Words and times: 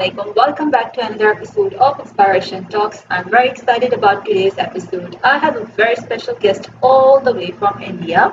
alaikum. 0.00 0.34
Welcome 0.34 0.70
back 0.70 0.94
to 0.94 1.04
another 1.04 1.30
episode 1.30 1.74
of 1.74 2.00
Inspiration 2.00 2.64
Talks. 2.68 3.04
I'm 3.10 3.28
very 3.28 3.50
excited 3.50 3.92
about 3.92 4.24
today's 4.24 4.56
episode. 4.56 5.18
I 5.22 5.36
have 5.36 5.56
a 5.56 5.64
very 5.66 5.94
special 5.96 6.34
guest 6.36 6.70
all 6.82 7.20
the 7.20 7.34
way 7.34 7.50
from 7.50 7.82
India 7.82 8.30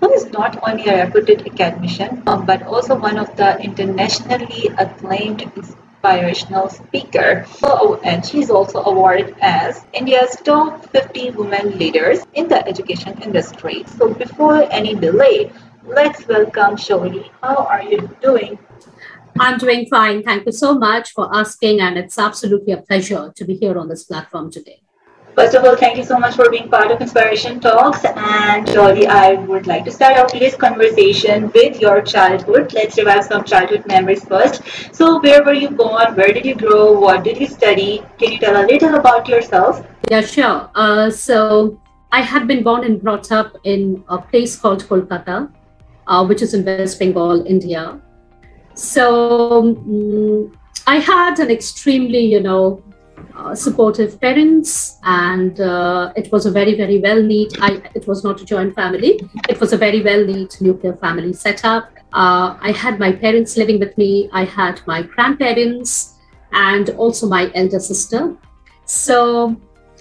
who 0.00 0.12
is 0.12 0.24
not 0.32 0.58
only 0.68 0.86
a 0.88 1.04
reputed 1.04 1.46
academician 1.46 2.20
um, 2.26 2.44
but 2.44 2.64
also 2.64 2.96
one 2.98 3.16
of 3.16 3.36
the 3.36 3.56
internationally 3.60 4.70
acclaimed 4.76 5.42
inspirational 5.42 6.68
speaker. 6.68 7.46
Oh, 7.62 8.00
and 8.02 8.26
she's 8.26 8.50
also 8.50 8.82
awarded 8.82 9.36
as 9.40 9.86
India's 9.92 10.36
top 10.42 10.84
50 10.90 11.30
women 11.30 11.78
leaders 11.78 12.26
in 12.34 12.48
the 12.48 12.66
education 12.66 13.22
industry. 13.22 13.84
So 13.98 14.12
before 14.12 14.66
any 14.72 14.96
delay, 14.96 15.52
let's 15.84 16.26
welcome 16.26 16.74
Sholi. 16.74 17.30
How 17.40 17.54
are 17.70 17.84
you 17.84 18.10
doing? 18.20 18.58
I'm 19.40 19.58
doing 19.58 19.86
fine. 19.86 20.22
Thank 20.22 20.46
you 20.46 20.52
so 20.52 20.78
much 20.78 21.12
for 21.12 21.28
asking, 21.34 21.80
and 21.80 21.98
it's 21.98 22.18
absolutely 22.18 22.72
a 22.72 22.82
pleasure 22.82 23.32
to 23.34 23.44
be 23.44 23.54
here 23.56 23.76
on 23.78 23.88
this 23.88 24.04
platform 24.04 24.50
today. 24.50 24.80
First 25.34 25.56
of 25.56 25.64
all, 25.64 25.74
thank 25.74 25.96
you 25.96 26.04
so 26.04 26.16
much 26.16 26.36
for 26.36 26.48
being 26.48 26.68
part 26.68 26.92
of 26.92 27.00
Inspiration 27.00 27.58
Talks. 27.58 28.04
And 28.04 28.64
Jolly, 28.68 29.08
I 29.08 29.32
would 29.32 29.66
like 29.66 29.84
to 29.86 29.90
start 29.90 30.16
out 30.16 30.28
today's 30.28 30.54
conversation 30.54 31.50
with 31.52 31.80
your 31.80 32.00
childhood. 32.02 32.72
Let's 32.72 32.96
revive 32.96 33.24
some 33.24 33.42
childhood 33.42 33.84
memories 33.88 34.24
first. 34.24 34.62
So, 34.94 35.20
where 35.20 35.42
were 35.42 35.52
you 35.52 35.70
born? 35.70 36.14
Where 36.14 36.32
did 36.32 36.46
you 36.46 36.54
grow? 36.54 36.92
What 36.92 37.24
did 37.24 37.40
you 37.40 37.48
study? 37.48 38.04
Can 38.18 38.30
you 38.30 38.38
tell 38.38 38.64
a 38.64 38.64
little 38.64 38.94
about 38.94 39.26
yourself? 39.26 39.84
Yeah, 40.08 40.20
sure. 40.20 40.70
Uh, 40.76 41.10
so, 41.10 41.80
I 42.12 42.20
had 42.20 42.46
been 42.46 42.62
born 42.62 42.84
and 42.84 43.02
brought 43.02 43.32
up 43.32 43.56
in 43.64 44.04
a 44.08 44.18
place 44.18 44.54
called 44.54 44.84
Kolkata, 44.84 45.52
uh, 46.06 46.24
which 46.24 46.42
is 46.42 46.54
in 46.54 46.64
West 46.64 47.00
Bengal, 47.00 47.44
India. 47.44 48.00
So 48.74 49.60
um, 49.60 50.52
I 50.86 50.96
had 50.96 51.38
an 51.38 51.50
extremely, 51.50 52.24
you 52.24 52.40
know, 52.40 52.82
uh, 53.36 53.54
supportive 53.54 54.20
parents, 54.20 54.98
and 55.04 55.60
uh, 55.60 56.12
it 56.16 56.30
was 56.32 56.46
a 56.46 56.50
very, 56.50 56.74
very 56.76 56.98
well 56.98 57.22
neat. 57.22 57.56
I 57.60 57.80
it 57.94 58.06
was 58.06 58.24
not 58.24 58.40
a 58.40 58.44
joint 58.44 58.74
family. 58.74 59.20
It 59.48 59.60
was 59.60 59.72
a 59.72 59.76
very 59.76 60.02
well 60.02 60.24
neat 60.24 60.60
nuclear 60.60 60.94
family 60.96 61.32
setup. 61.32 61.88
Uh, 62.12 62.56
I 62.60 62.72
had 62.72 62.98
my 62.98 63.12
parents 63.12 63.56
living 63.56 63.78
with 63.78 63.96
me. 63.98 64.28
I 64.32 64.44
had 64.44 64.80
my 64.86 65.02
grandparents, 65.02 66.14
and 66.52 66.90
also 66.90 67.28
my 67.28 67.50
elder 67.54 67.80
sister. 67.80 68.36
So, 68.86 69.56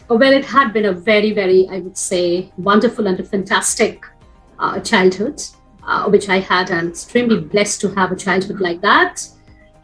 well, 0.09 0.33
it 0.33 0.45
had 0.45 0.73
been 0.73 0.85
a 0.85 0.93
very, 0.93 1.31
very, 1.33 1.67
I 1.69 1.79
would 1.79 1.97
say, 1.97 2.51
wonderful 2.57 3.07
and 3.07 3.19
a 3.19 3.23
fantastic 3.23 4.05
uh, 4.59 4.79
childhood 4.79 5.41
uh, 5.85 6.09
which 6.09 6.29
I 6.29 6.39
had. 6.39 6.71
I'm 6.71 6.89
extremely 6.89 7.39
blessed 7.39 7.81
to 7.81 7.89
have 7.95 8.11
a 8.11 8.15
childhood 8.15 8.59
like 8.59 8.81
that. 8.81 9.27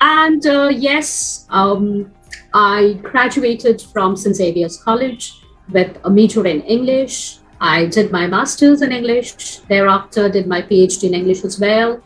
And 0.01 0.45
uh, 0.45 0.69
yes, 0.71 1.45
um, 1.49 2.11
I 2.53 2.93
graduated 3.01 3.81
from 3.81 4.15
St. 4.15 4.35
Xavier's 4.35 4.77
College 4.77 5.41
with 5.69 5.97
a 6.03 6.09
major 6.09 6.45
in 6.45 6.61
English. 6.61 7.39
I 7.61 7.85
did 7.87 8.11
my 8.11 8.27
master's 8.27 8.81
in 8.81 8.91
English. 8.91 9.57
Thereafter, 9.67 10.29
did 10.29 10.47
my 10.47 10.61
PhD 10.61 11.03
in 11.03 11.13
English 11.13 11.43
as 11.43 11.59
well. 11.59 12.01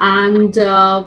And 0.00 0.56
uh, 0.56 1.04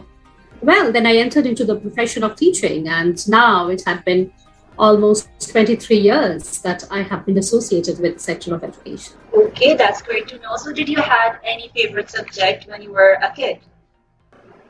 well, 0.62 0.92
then 0.92 1.06
I 1.06 1.18
entered 1.18 1.46
into 1.46 1.66
the 1.66 1.76
profession 1.76 2.24
of 2.24 2.36
teaching, 2.36 2.88
and 2.88 3.28
now 3.28 3.70
it 3.70 3.84
had 3.86 4.06
been 4.06 4.32
almost 4.78 5.30
23 5.52 5.98
years 5.98 6.62
that 6.62 6.84
I 6.90 7.02
have 7.04 7.26
been 7.26 7.38
associated 7.38 8.00
with 8.00 8.16
the 8.16 8.20
sector 8.20 8.56
of 8.56 8.64
education. 8.64 9.16
Okay, 9.34 9.76
that's 9.76 10.02
great 10.02 10.28
to 10.30 10.40
know. 10.40 10.56
So, 10.58 10.74
did 10.74 10.90
you 10.90 11.02
have 11.02 11.40
any 11.44 11.70
favorite 11.76 12.10
subject 12.10 12.68
when 12.68 12.82
you 12.82 12.92
were 12.92 13.18
a 13.22 13.32
kid? 13.32 13.60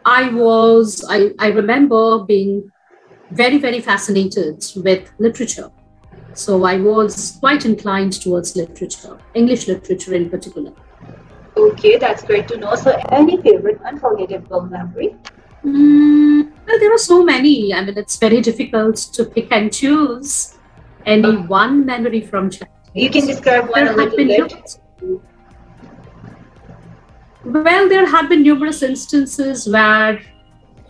I 0.05 0.29
was, 0.29 1.05
I, 1.09 1.31
I 1.39 1.47
remember 1.47 2.23
being 2.25 2.71
very, 3.31 3.57
very 3.57 3.79
fascinated 3.79 4.65
with 4.75 5.11
literature. 5.19 5.71
So, 6.33 6.63
I 6.65 6.77
was 6.77 7.37
quite 7.39 7.65
inclined 7.65 8.13
towards 8.21 8.55
literature, 8.55 9.17
English 9.33 9.67
literature 9.67 10.13
in 10.13 10.29
particular. 10.29 10.73
Okay, 11.55 11.97
that's 11.97 12.23
great 12.23 12.47
to 12.49 12.57
know. 12.57 12.75
So, 12.75 12.99
any 13.11 13.41
favorite 13.41 13.79
unforgettable 13.83 14.61
memory? 14.61 15.15
Mm, 15.65 16.51
well, 16.67 16.79
there 16.79 16.93
are 16.93 16.97
so 16.97 17.23
many. 17.23 17.73
I 17.73 17.83
mean, 17.83 17.97
it's 17.97 18.17
very 18.17 18.41
difficult 18.41 18.97
to 19.13 19.25
pick 19.25 19.51
and 19.51 19.73
choose 19.73 20.57
any 21.05 21.37
one 21.37 21.85
memory 21.85 22.21
from 22.21 22.49
childhood. 22.49 22.69
You 22.93 23.09
can 23.09 23.25
describe 23.25 23.69
one 23.69 23.85
there 23.85 23.93
a 23.93 23.95
little 23.95 24.47
bit. 24.47 24.79
Well, 27.45 27.89
there 27.89 28.05
have 28.05 28.29
been 28.29 28.43
numerous 28.43 28.81
instances 28.83 29.67
where, 29.67 30.21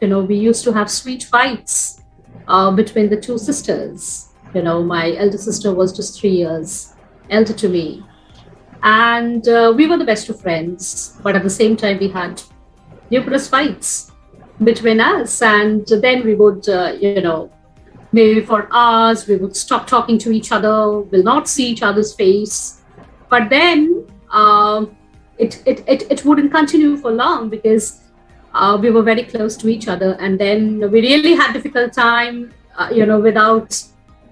you 0.02 0.08
know, 0.08 0.22
we 0.22 0.36
used 0.36 0.64
to 0.66 0.74
have 0.74 0.90
sweet 0.90 1.24
fights 1.24 2.02
uh, 2.48 2.72
between 2.72 3.10
the 3.10 3.18
two 3.20 3.38
sisters. 3.38 4.30
You 4.54 4.62
know, 4.62 4.84
my 4.84 5.16
elder 5.16 5.38
sister 5.38 5.74
was 5.74 5.96
just 5.96 6.20
three 6.20 6.30
years 6.32 6.94
elder 7.30 7.54
to 7.54 7.70
me. 7.70 8.04
And 8.84 9.48
uh, 9.48 9.74
we 9.76 9.88
were 9.88 9.98
the 9.98 10.06
best 10.06 10.30
of 10.30 10.40
friends, 10.42 11.18
but 11.24 11.36
at 11.36 11.44
the 11.44 11.50
same 11.50 11.76
time, 11.78 12.00
we 12.00 12.10
had 12.10 12.42
numerous 13.10 13.48
fights 13.48 14.13
between 14.62 15.00
us. 15.00 15.42
And 15.42 15.86
then 15.88 16.24
we 16.24 16.36
would, 16.36 16.68
uh, 16.70 16.96
you 17.00 17.22
know, 17.22 17.52
maybe 18.12 18.42
for 18.42 18.68
hours, 18.72 19.28
we 19.28 19.38
would 19.38 19.56
stop 19.56 19.88
talking 19.88 20.18
to 20.20 20.32
each 20.32 20.52
other, 20.52 21.00
will 21.00 21.24
not 21.24 21.48
see 21.48 21.68
each 21.68 21.82
other's 21.82 22.14
face. 22.14 22.82
But 23.30 23.50
then 23.50 24.06
uh, 24.32 24.86
it, 25.38 25.64
it, 25.66 25.84
it, 25.88 26.12
it 26.12 26.26
wouldn't 26.26 26.52
continue 26.52 26.98
for 26.98 27.12
long 27.12 27.50
because 27.50 28.02
uh, 28.54 28.78
we 28.80 28.92
were 28.92 29.02
very 29.02 29.24
close 29.24 29.58
to 29.58 29.68
each 29.68 29.88
other. 29.88 30.16
And 30.20 30.40
then 30.40 30.80
we 30.92 31.02
really 31.02 31.34
had 31.34 31.54
difficult 31.54 31.94
time, 31.94 32.54
uh, 32.78 32.90
you 32.94 33.06
know, 33.06 33.20
without, 33.20 33.84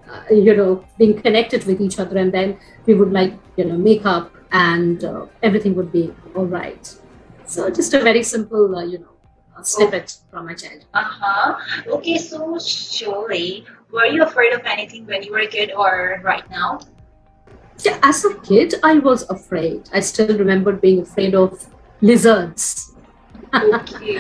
uh, 0.08 0.22
you 0.30 0.56
know, 0.56 0.86
being 0.98 1.20
connected 1.20 1.66
with 1.66 1.82
each 1.82 2.00
other. 2.00 2.18
And 2.18 2.32
then 2.32 2.60
we 2.86 2.94
would 2.94 3.12
like, 3.12 3.34
you 3.58 3.66
know, 3.66 3.78
make 3.78 4.06
up 4.06 4.32
and 4.52 5.04
uh, 5.04 5.26
everything 5.42 5.76
would 5.76 5.92
be 5.92 6.14
all 6.36 6.46
right. 6.46 6.96
So 7.46 7.70
just 7.70 7.94
a 7.94 8.02
very 8.02 8.24
simple, 8.24 8.76
uh, 8.76 8.84
you 8.84 9.00
know, 9.00 9.11
snippet 9.64 10.18
from 10.30 10.46
my 10.46 10.54
child. 10.54 10.86
Uh-huh. 10.94 11.56
Okay, 11.88 12.18
so 12.18 12.58
surely, 12.60 13.66
were 13.92 14.06
you 14.06 14.24
afraid 14.24 14.54
of 14.54 14.62
anything 14.66 15.06
when 15.06 15.24
you 15.24 15.32
were 15.32 15.40
a 15.40 15.48
kid 15.48 15.72
or 15.72 16.22
right 16.24 16.50
now? 16.50 16.80
Yeah, 17.84 18.00
as 18.04 18.26
a 18.26 18.36
kid, 18.42 18.76
I 18.84 19.00
was 19.00 19.28
afraid. 19.30 19.90
I 19.94 20.02
still 20.02 20.38
remember 20.38 20.72
being 20.72 21.02
afraid 21.02 21.34
of 21.36 21.66
lizards. 22.02 22.94
Okay. 23.54 24.20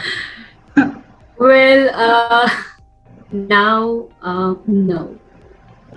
well, 1.37 1.89
uh, 1.93 2.49
now, 3.31 4.09
uh, 4.21 4.55
no. 4.65 5.17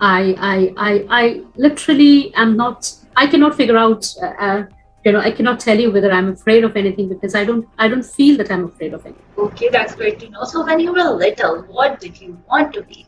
I, 0.00 0.34
I, 0.38 0.75
I, 0.76 1.06
I 1.09 1.43
literally 1.56 2.34
am 2.34 2.56
not, 2.56 2.93
I 3.16 3.26
cannot 3.26 3.56
figure 3.56 3.76
out 3.76 4.06
uh, 4.21 4.26
uh 4.26 4.66
you 5.04 5.12
know 5.12 5.20
i 5.20 5.31
cannot 5.31 5.60
tell 5.60 5.78
you 5.78 5.91
whether 5.91 6.10
i'm 6.10 6.31
afraid 6.32 6.65
of 6.65 6.76
anything 6.76 7.09
because 7.09 7.34
i 7.34 7.44
don't 7.44 7.69
i 7.78 7.87
don't 7.87 8.04
feel 8.04 8.37
that 8.37 8.50
i'm 8.50 8.65
afraid 8.65 8.94
of 8.94 9.04
anything. 9.04 9.22
Okay 9.38 9.69
that's 9.69 9.94
great 9.94 10.19
to 10.20 10.31
know. 10.31 10.44
So 10.44 10.65
when 10.65 10.81
you 10.81 10.92
were 10.92 11.10
little 11.10 11.62
what 11.62 12.00
did 12.00 12.20
you 12.20 12.38
want 12.48 12.72
to 12.75 12.82
be? 12.82 13.06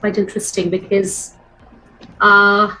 Quite 0.00 0.18
interesting 0.18 0.70
because 0.70 1.34
uh, 2.20 2.74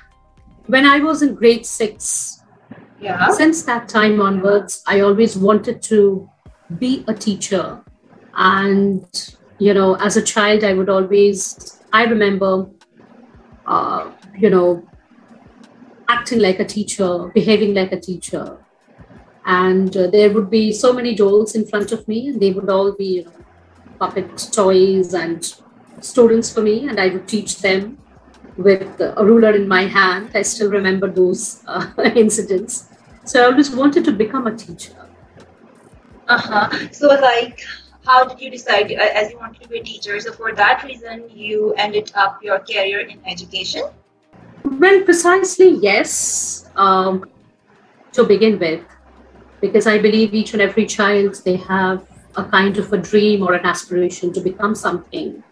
when 0.66 0.86
i 0.86 0.98
was 0.98 1.22
in 1.22 1.34
grade 1.34 1.66
six 1.66 2.42
yeah. 3.00 3.30
since 3.30 3.62
that 3.62 3.88
time 3.88 4.20
onwards 4.20 4.82
i 4.86 5.00
always 5.00 5.36
wanted 5.36 5.82
to 5.82 6.28
be 6.78 7.04
a 7.08 7.14
teacher. 7.14 7.82
And 8.34 9.04
you 9.60 9.74
know 9.74 9.94
as 9.96 10.16
a 10.16 10.22
child 10.22 10.64
i 10.64 10.72
would 10.72 10.88
always 10.88 11.80
i 11.92 12.04
remember 12.04 12.66
uh, 13.66 14.10
you 14.38 14.50
know 14.50 14.82
acting 16.14 16.40
like 16.40 16.60
a 16.60 16.64
teacher, 16.64 17.30
behaving 17.34 17.74
like 17.74 17.92
a 17.92 18.00
teacher. 18.00 18.58
And 19.44 19.96
uh, 19.96 20.06
there 20.08 20.30
would 20.32 20.50
be 20.50 20.72
so 20.72 20.92
many 20.92 21.14
dolls 21.14 21.54
in 21.54 21.66
front 21.66 21.92
of 21.92 22.06
me, 22.06 22.28
and 22.28 22.40
they 22.40 22.52
would 22.52 22.68
all 22.68 22.92
be 22.92 23.10
you 23.16 23.24
know, 23.24 23.44
puppet 23.98 24.48
toys 24.52 25.14
and 25.14 25.54
students 26.00 26.52
for 26.52 26.62
me, 26.62 26.88
and 26.88 27.00
I 27.00 27.08
would 27.08 27.26
teach 27.28 27.60
them 27.60 27.98
with 28.56 29.00
a 29.00 29.24
ruler 29.24 29.52
in 29.54 29.66
my 29.68 29.84
hand. 29.98 30.30
I 30.34 30.42
still 30.42 30.70
remember 30.70 31.10
those 31.10 31.62
uh, 31.66 31.90
incidents. 32.14 32.88
So 33.24 33.42
I 33.42 33.44
always 33.46 33.70
wanted 33.70 34.04
to 34.04 34.12
become 34.12 34.46
a 34.46 34.56
teacher. 34.56 34.94
Uh 36.28 36.38
huh. 36.38 36.92
So, 36.92 37.08
like, 37.08 37.60
how 38.04 38.24
did 38.24 38.40
you 38.40 38.50
decide 38.50 38.92
uh, 38.92 39.20
as 39.20 39.30
you 39.30 39.38
wanted 39.38 39.62
to 39.62 39.68
be 39.68 39.80
a 39.80 39.82
teacher? 39.82 40.20
So, 40.20 40.32
for 40.32 40.52
that 40.54 40.84
reason, 40.84 41.28
you 41.30 41.74
ended 41.74 42.12
up 42.14 42.42
your 42.42 42.60
career 42.60 43.00
in 43.00 43.18
education? 43.26 43.82
Well, 44.70 45.02
precisely 45.02 45.70
yes, 45.70 46.70
um, 46.76 47.28
to 48.12 48.24
begin 48.24 48.58
with, 48.58 48.84
because 49.60 49.86
I 49.86 49.98
believe 49.98 50.32
each 50.32 50.52
and 50.52 50.62
every 50.62 50.86
child 50.86 51.42
they 51.44 51.56
have 51.56 52.06
a 52.36 52.44
kind 52.44 52.78
of 52.78 52.92
a 52.92 52.98
dream 52.98 53.42
or 53.42 53.54
an 53.54 53.66
aspiration 53.66 54.32
to 54.32 54.40
become 54.40 54.74
something. 54.74 55.42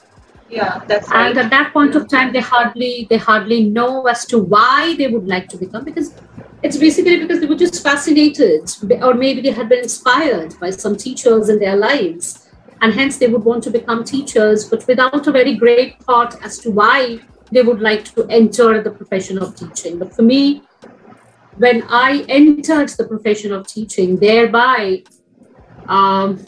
Yeah, 0.48 0.82
that's 0.86 1.08
right. 1.10 1.28
And 1.28 1.38
at 1.38 1.50
that 1.50 1.72
point 1.72 1.94
of 1.96 2.08
time, 2.08 2.32
they 2.32 2.40
hardly 2.40 3.06
they 3.10 3.16
hardly 3.16 3.64
know 3.64 4.06
as 4.06 4.24
to 4.26 4.38
why 4.38 4.94
they 4.96 5.08
would 5.08 5.26
like 5.26 5.48
to 5.48 5.56
become 5.56 5.84
because 5.84 6.14
it's 6.62 6.76
basically 6.76 7.18
because 7.18 7.40
they 7.40 7.46
were 7.46 7.54
just 7.56 7.82
fascinated 7.82 8.70
or 9.02 9.14
maybe 9.14 9.40
they 9.40 9.50
had 9.50 9.68
been 9.68 9.80
inspired 9.80 10.58
by 10.58 10.70
some 10.70 10.96
teachers 10.96 11.48
in 11.48 11.58
their 11.58 11.76
lives 11.76 12.48
and 12.80 12.94
hence 12.94 13.18
they 13.18 13.26
would 13.26 13.44
want 13.44 13.62
to 13.64 13.70
become 13.70 14.04
teachers, 14.04 14.64
but 14.64 14.86
without 14.86 15.26
a 15.26 15.32
very 15.32 15.54
great 15.56 16.00
thought 16.04 16.42
as 16.42 16.58
to 16.58 16.70
why 16.70 17.20
they 17.50 17.62
would 17.62 17.80
like 17.80 18.04
to 18.14 18.26
enter 18.28 18.82
the 18.82 18.90
profession 18.90 19.38
of 19.38 19.54
teaching. 19.54 19.98
But 19.98 20.14
for 20.14 20.22
me, 20.22 20.62
when 21.56 21.82
I 21.88 22.24
entered 22.28 22.90
the 22.90 23.04
profession 23.04 23.52
of 23.52 23.66
teaching, 23.66 24.16
thereby, 24.16 25.02
um, 25.86 26.44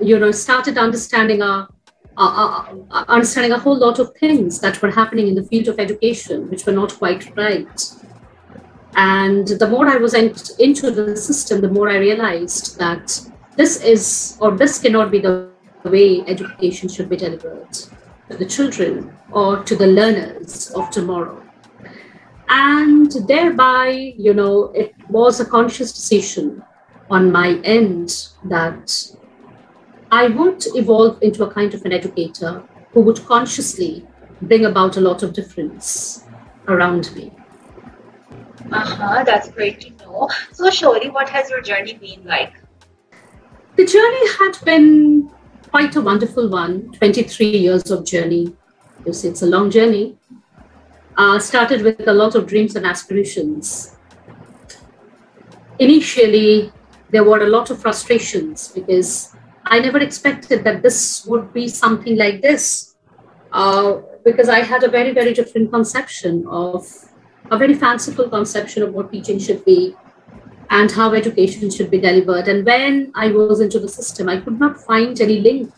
you 0.00 0.18
know, 0.18 0.30
started 0.30 0.78
understanding 0.78 1.42
a, 1.42 1.68
a, 2.16 2.22
a, 2.22 3.04
understanding 3.08 3.52
a 3.52 3.58
whole 3.58 3.76
lot 3.76 3.98
of 3.98 4.14
things 4.16 4.60
that 4.60 4.80
were 4.80 4.90
happening 4.90 5.28
in 5.28 5.34
the 5.34 5.44
field 5.44 5.68
of 5.68 5.78
education, 5.78 6.48
which 6.48 6.64
were 6.66 6.72
not 6.72 6.94
quite 6.94 7.36
right. 7.36 7.92
And 8.94 9.46
the 9.46 9.68
more 9.68 9.86
I 9.88 9.96
was 9.96 10.14
into 10.14 10.90
the 10.90 11.16
system, 11.16 11.60
the 11.60 11.68
more 11.68 11.90
I 11.90 11.98
realized 11.98 12.78
that 12.78 13.20
this 13.56 13.82
is, 13.82 14.38
or 14.40 14.56
this 14.56 14.78
cannot 14.78 15.10
be 15.10 15.18
the 15.18 15.50
way 15.84 16.22
education 16.26 16.88
should 16.88 17.08
be 17.10 17.16
delivered 17.16 17.68
to 18.30 18.36
the 18.36 18.46
children 18.46 19.16
or 19.30 19.62
to 19.64 19.76
the 19.76 19.86
learners 19.86 20.70
of 20.72 20.90
tomorrow. 20.90 21.42
And 22.48 23.10
thereby, 23.26 24.14
you 24.16 24.34
know, 24.34 24.66
it 24.66 24.94
was 25.08 25.40
a 25.40 25.44
conscious 25.44 25.92
decision 25.92 26.62
on 27.10 27.32
my 27.32 27.60
end 27.64 28.28
that 28.44 29.16
I 30.10 30.28
would 30.28 30.64
evolve 30.74 31.18
into 31.22 31.44
a 31.44 31.52
kind 31.52 31.74
of 31.74 31.84
an 31.84 31.92
educator 31.92 32.62
who 32.92 33.00
would 33.00 33.24
consciously 33.26 34.06
bring 34.42 34.64
about 34.64 34.96
a 34.96 35.00
lot 35.00 35.22
of 35.22 35.32
difference 35.32 36.24
around 36.68 37.14
me. 37.14 37.32
Uh-huh, 38.72 39.24
that's 39.24 39.50
great 39.50 39.80
to 39.80 39.90
know. 40.04 40.28
So, 40.52 40.64
Sholi, 40.68 41.12
what 41.12 41.28
has 41.28 41.50
your 41.50 41.60
journey 41.60 41.94
been 41.94 42.24
like? 42.24 42.54
The 43.76 43.84
journey 43.84 44.28
had 44.38 44.64
been 44.64 45.30
quite 45.70 45.96
a 45.96 46.00
wonderful 46.00 46.48
one 46.48 46.92
23 46.92 47.46
years 47.46 47.90
of 47.90 48.04
journey. 48.04 48.54
You 49.04 49.12
see, 49.12 49.28
it's 49.28 49.42
a 49.42 49.46
long 49.46 49.70
journey. 49.70 50.16
Uh, 51.16 51.38
started 51.38 51.82
with 51.82 52.06
a 52.06 52.12
lot 52.12 52.34
of 52.34 52.46
dreams 52.46 52.76
and 52.76 52.84
aspirations. 52.84 53.96
Initially, 55.78 56.72
there 57.10 57.24
were 57.24 57.42
a 57.42 57.48
lot 57.48 57.70
of 57.70 57.80
frustrations 57.80 58.68
because 58.68 59.34
I 59.64 59.78
never 59.80 59.98
expected 59.98 60.64
that 60.64 60.82
this 60.82 61.24
would 61.26 61.52
be 61.52 61.68
something 61.68 62.16
like 62.16 62.42
this. 62.42 62.94
Uh, 63.52 64.00
because 64.24 64.48
I 64.48 64.60
had 64.60 64.82
a 64.82 64.88
very, 64.88 65.12
very 65.12 65.32
different 65.32 65.70
conception 65.70 66.44
of 66.48 66.84
a 67.50 67.56
very 67.56 67.74
fanciful 67.74 68.28
conception 68.28 68.82
of 68.82 68.92
what 68.92 69.12
teaching 69.12 69.38
should 69.38 69.64
be 69.64 69.94
and 70.70 70.90
how 70.90 71.12
education 71.14 71.70
should 71.70 71.90
be 71.90 71.98
delivered. 71.98 72.48
And 72.48 72.64
when 72.64 73.12
I 73.14 73.30
was 73.30 73.60
into 73.60 73.78
the 73.78 73.88
system, 73.88 74.28
I 74.28 74.40
could 74.40 74.58
not 74.58 74.80
find 74.80 75.20
any 75.20 75.40
link 75.40 75.72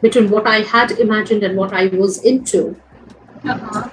between 0.00 0.30
what 0.30 0.46
I 0.46 0.60
had 0.60 0.92
imagined 0.92 1.42
and 1.42 1.56
what 1.56 1.72
I 1.72 1.86
was 1.88 2.22
into. 2.24 2.80
Uh-huh. 3.44 3.90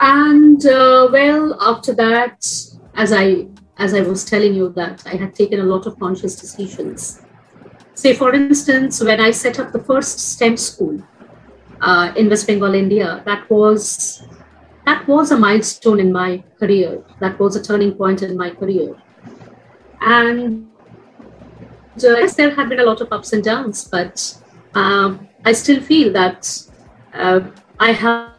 And 0.00 0.64
uh, 0.66 1.08
well, 1.12 1.56
after 1.60 1.94
that, 1.94 2.46
as 2.94 3.12
I 3.12 3.46
as 3.78 3.94
I 3.94 4.00
was 4.00 4.24
telling 4.24 4.54
you 4.54 4.70
that 4.70 5.06
I 5.06 5.16
had 5.16 5.34
taken 5.34 5.60
a 5.60 5.64
lot 5.64 5.86
of 5.86 5.98
conscious 5.98 6.36
decisions. 6.36 7.20
Say, 7.94 8.14
for 8.14 8.34
instance, 8.34 9.02
when 9.02 9.20
I 9.20 9.30
set 9.30 9.58
up 9.58 9.72
the 9.72 9.78
first 9.78 10.18
STEM 10.18 10.56
school 10.56 11.02
uh, 11.80 12.12
in 12.16 12.28
West 12.28 12.46
Bengal, 12.46 12.74
India, 12.74 13.22
that 13.26 13.48
was 13.50 14.22
that 14.86 15.06
was 15.08 15.32
a 15.32 15.36
milestone 15.36 15.98
in 15.98 16.12
my 16.12 16.42
career. 16.60 17.04
That 17.20 17.38
was 17.40 17.56
a 17.56 17.62
turning 17.62 17.94
point 17.94 18.22
in 18.22 18.36
my 18.36 18.50
career. 18.50 18.94
And 20.00 20.70
uh, 22.02 22.16
yes, 22.22 22.36
there 22.36 22.54
have 22.54 22.68
been 22.68 22.78
a 22.78 22.84
lot 22.84 23.00
of 23.00 23.12
ups 23.12 23.32
and 23.32 23.42
downs, 23.42 23.84
but 23.84 24.38
um, 24.74 25.28
I 25.44 25.52
still 25.52 25.80
feel 25.80 26.12
that 26.12 26.48
uh, 27.12 27.40
I 27.80 27.92
have 27.92 28.32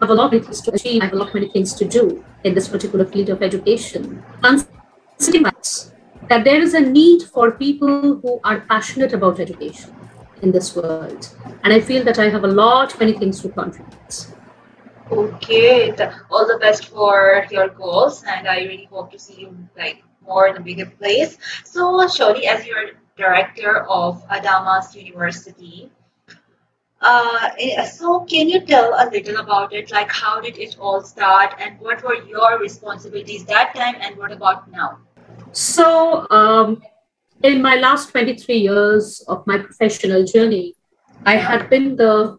have 0.00 0.10
a 0.10 0.14
lot 0.14 0.32
of 0.34 0.44
things 0.44 0.60
to 0.62 0.72
achieve. 0.72 1.02
I 1.02 1.04
have 1.04 1.14
a 1.14 1.16
lot 1.16 1.34
many 1.34 1.48
things 1.48 1.74
to 1.74 1.84
do 1.84 2.24
in 2.44 2.54
this 2.54 2.68
particular 2.68 3.04
field 3.04 3.28
of 3.28 3.42
education. 3.42 4.22
Considering 4.42 5.44
that, 5.44 5.92
that 6.28 6.44
there 6.44 6.60
is 6.60 6.74
a 6.74 6.80
need 6.80 7.22
for 7.22 7.52
people 7.52 8.20
who 8.20 8.40
are 8.42 8.60
passionate 8.60 9.12
about 9.12 9.38
education 9.38 10.03
in 10.42 10.52
this 10.52 10.74
world. 10.76 11.34
And 11.62 11.72
I 11.72 11.80
feel 11.80 12.04
that 12.04 12.18
I 12.18 12.28
have 12.28 12.44
a 12.44 12.48
lot, 12.48 12.98
many 12.98 13.12
things 13.12 13.40
to 13.42 13.48
contribute. 13.48 14.26
Okay, 15.10 15.90
all 16.30 16.46
the 16.46 16.58
best 16.60 16.88
for 16.88 17.46
your 17.50 17.68
goals, 17.68 18.24
and 18.26 18.48
I 18.48 18.60
really 18.60 18.88
hope 18.90 19.12
to 19.12 19.18
see 19.18 19.42
you 19.42 19.56
like 19.76 20.02
more 20.26 20.48
in 20.48 20.56
a 20.56 20.60
bigger 20.60 20.86
place. 20.86 21.36
So, 21.64 21.82
Sholi, 22.06 22.44
as 22.44 22.64
your 22.66 22.92
director 23.16 23.84
of 23.86 24.26
Adamas 24.28 24.94
University, 24.94 25.90
uh, 27.00 27.50
eh, 27.58 27.84
so 27.84 28.20
can 28.20 28.48
you 28.48 28.60
tell 28.62 28.94
a 28.94 29.10
little 29.10 29.36
about 29.36 29.74
it? 29.74 29.90
Like, 29.90 30.10
how 30.10 30.40
did 30.40 30.56
it 30.56 30.76
all 30.80 31.02
start, 31.02 31.54
and 31.58 31.78
what 31.80 32.02
were 32.02 32.24
your 32.24 32.58
responsibilities 32.58 33.44
that 33.44 33.74
time, 33.74 33.96
and 34.00 34.16
what 34.16 34.32
about 34.32 34.70
now? 34.70 34.98
So, 35.52 36.26
um, 36.30 36.82
in 37.44 37.60
my 37.60 37.76
last 37.76 38.08
23 38.08 38.56
years 38.56 39.22
of 39.28 39.46
my 39.46 39.58
professional 39.58 40.24
journey, 40.24 40.74
I 41.26 41.36
had 41.36 41.68
been 41.68 41.94
the 41.94 42.38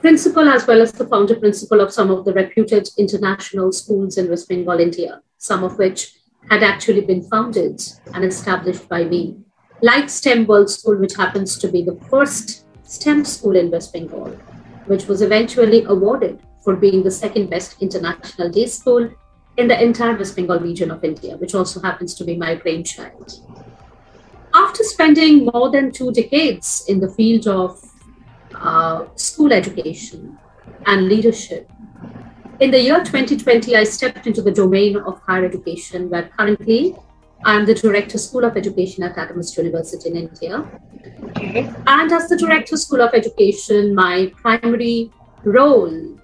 principal 0.00 0.48
as 0.48 0.64
well 0.64 0.80
as 0.80 0.92
the 0.92 1.08
founder 1.08 1.34
principal 1.34 1.80
of 1.80 1.92
some 1.92 2.12
of 2.12 2.24
the 2.24 2.32
reputed 2.32 2.88
international 2.96 3.72
schools 3.72 4.16
in 4.16 4.30
West 4.30 4.48
Bengal, 4.48 4.78
India, 4.78 5.22
some 5.38 5.64
of 5.64 5.76
which 5.76 6.12
had 6.48 6.62
actually 6.62 7.00
been 7.00 7.24
founded 7.24 7.82
and 8.14 8.24
established 8.24 8.88
by 8.88 9.02
me. 9.02 9.38
Like 9.82 10.08
STEM 10.08 10.46
World 10.46 10.70
School, 10.70 10.98
which 10.98 11.16
happens 11.16 11.58
to 11.58 11.66
be 11.66 11.82
the 11.82 11.98
first 12.08 12.64
STEM 12.84 13.24
school 13.24 13.56
in 13.56 13.72
West 13.72 13.92
Bengal, 13.92 14.30
which 14.86 15.08
was 15.08 15.20
eventually 15.20 15.82
awarded 15.82 16.38
for 16.62 16.76
being 16.76 17.02
the 17.02 17.10
second 17.10 17.50
best 17.50 17.82
international 17.82 18.50
day 18.50 18.66
school 18.66 19.10
in 19.56 19.66
the 19.66 19.82
entire 19.82 20.16
West 20.16 20.36
Bengal 20.36 20.60
region 20.60 20.92
of 20.92 21.02
India, 21.02 21.36
which 21.38 21.56
also 21.56 21.80
happens 21.80 22.14
to 22.14 22.24
be 22.24 22.36
my 22.36 22.54
brainchild. 22.54 23.40
After 24.56 24.82
spending 24.84 25.44
more 25.52 25.70
than 25.70 25.92
two 25.92 26.12
decades 26.12 26.86
in 26.88 26.98
the 26.98 27.10
field 27.10 27.46
of 27.46 27.78
uh, 28.54 29.04
school 29.14 29.52
education 29.52 30.38
and 30.86 31.08
leadership, 31.08 31.70
in 32.58 32.70
the 32.70 32.80
year 32.80 33.04
2020, 33.04 33.76
I 33.76 33.84
stepped 33.84 34.26
into 34.26 34.40
the 34.40 34.50
domain 34.50 34.96
of 34.96 35.20
higher 35.20 35.44
education, 35.44 36.08
where 36.08 36.30
currently 36.38 36.96
I'm 37.44 37.66
the 37.66 37.74
Director 37.74 38.16
School 38.16 38.46
of 38.46 38.56
Education 38.56 39.04
at 39.04 39.16
Adamas 39.16 39.54
University 39.58 40.08
in 40.08 40.16
India. 40.16 40.66
Okay. 41.24 41.70
And 41.86 42.10
as 42.10 42.30
the 42.30 42.36
Director 42.38 42.78
School 42.78 43.02
of 43.02 43.12
Education, 43.12 43.94
my 43.94 44.32
primary 44.36 45.10
role 45.44 46.16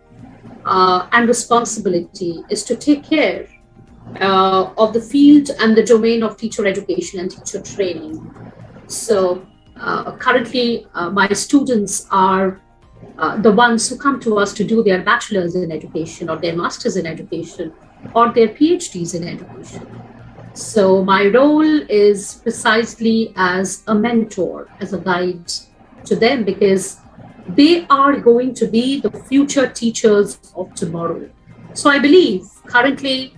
uh, 0.65 1.07
and 1.13 1.29
responsibility 1.29 2.43
is 2.49 2.65
to 2.65 2.77
take 2.77 3.05
care 3.05 3.47
uh, 4.21 4.73
of 4.77 4.93
the 4.93 5.01
field 5.01 5.51
and 5.61 5.77
the 5.77 5.83
domain 5.83 6.23
of 6.23 6.37
teacher 6.37 6.67
education 6.67 7.21
and 7.21 7.31
teacher 7.31 7.61
training. 7.61 8.35
So 8.87 9.47
uh, 9.77 10.17
currently, 10.17 10.87
uh, 10.95 11.11
my 11.11 11.29
students 11.29 12.07
are 12.11 12.61
uh, 13.19 13.41
the 13.41 13.51
ones 13.51 13.89
who 13.89 13.97
come 13.97 14.21
to 14.21 14.39
us 14.39 14.53
to 14.55 14.65
do 14.65 14.83
their 14.83 15.03
bachelor's 15.03 15.55
in 15.55 15.73
education 15.73 16.31
or 16.31 16.37
their 16.37 16.57
master's 16.57 16.97
in 16.97 17.07
education 17.07 17.73
or 18.15 18.33
their 18.33 18.49
PhDs 18.49 19.15
in 19.15 19.27
education. 19.27 19.87
So 20.55 21.03
my 21.03 21.29
role 21.29 21.81
is 21.89 22.41
precisely 22.43 23.33
as 23.37 23.83
a 23.87 23.95
mentor, 23.95 24.69
as 24.81 24.93
a 24.93 24.99
guide 24.99 25.51
to 26.05 26.17
them 26.17 26.45
because 26.45 26.99
they 27.49 27.87
are 27.87 28.21
going 28.21 28.55
to 28.55 28.67
be 28.67 29.01
the 29.01 29.11
future 29.11 29.69
teachers 29.69 30.39
of 30.55 30.75
tomorrow. 30.75 31.29
So 31.75 31.91
I 31.91 31.99
believe 31.99 32.49
currently 32.67 33.35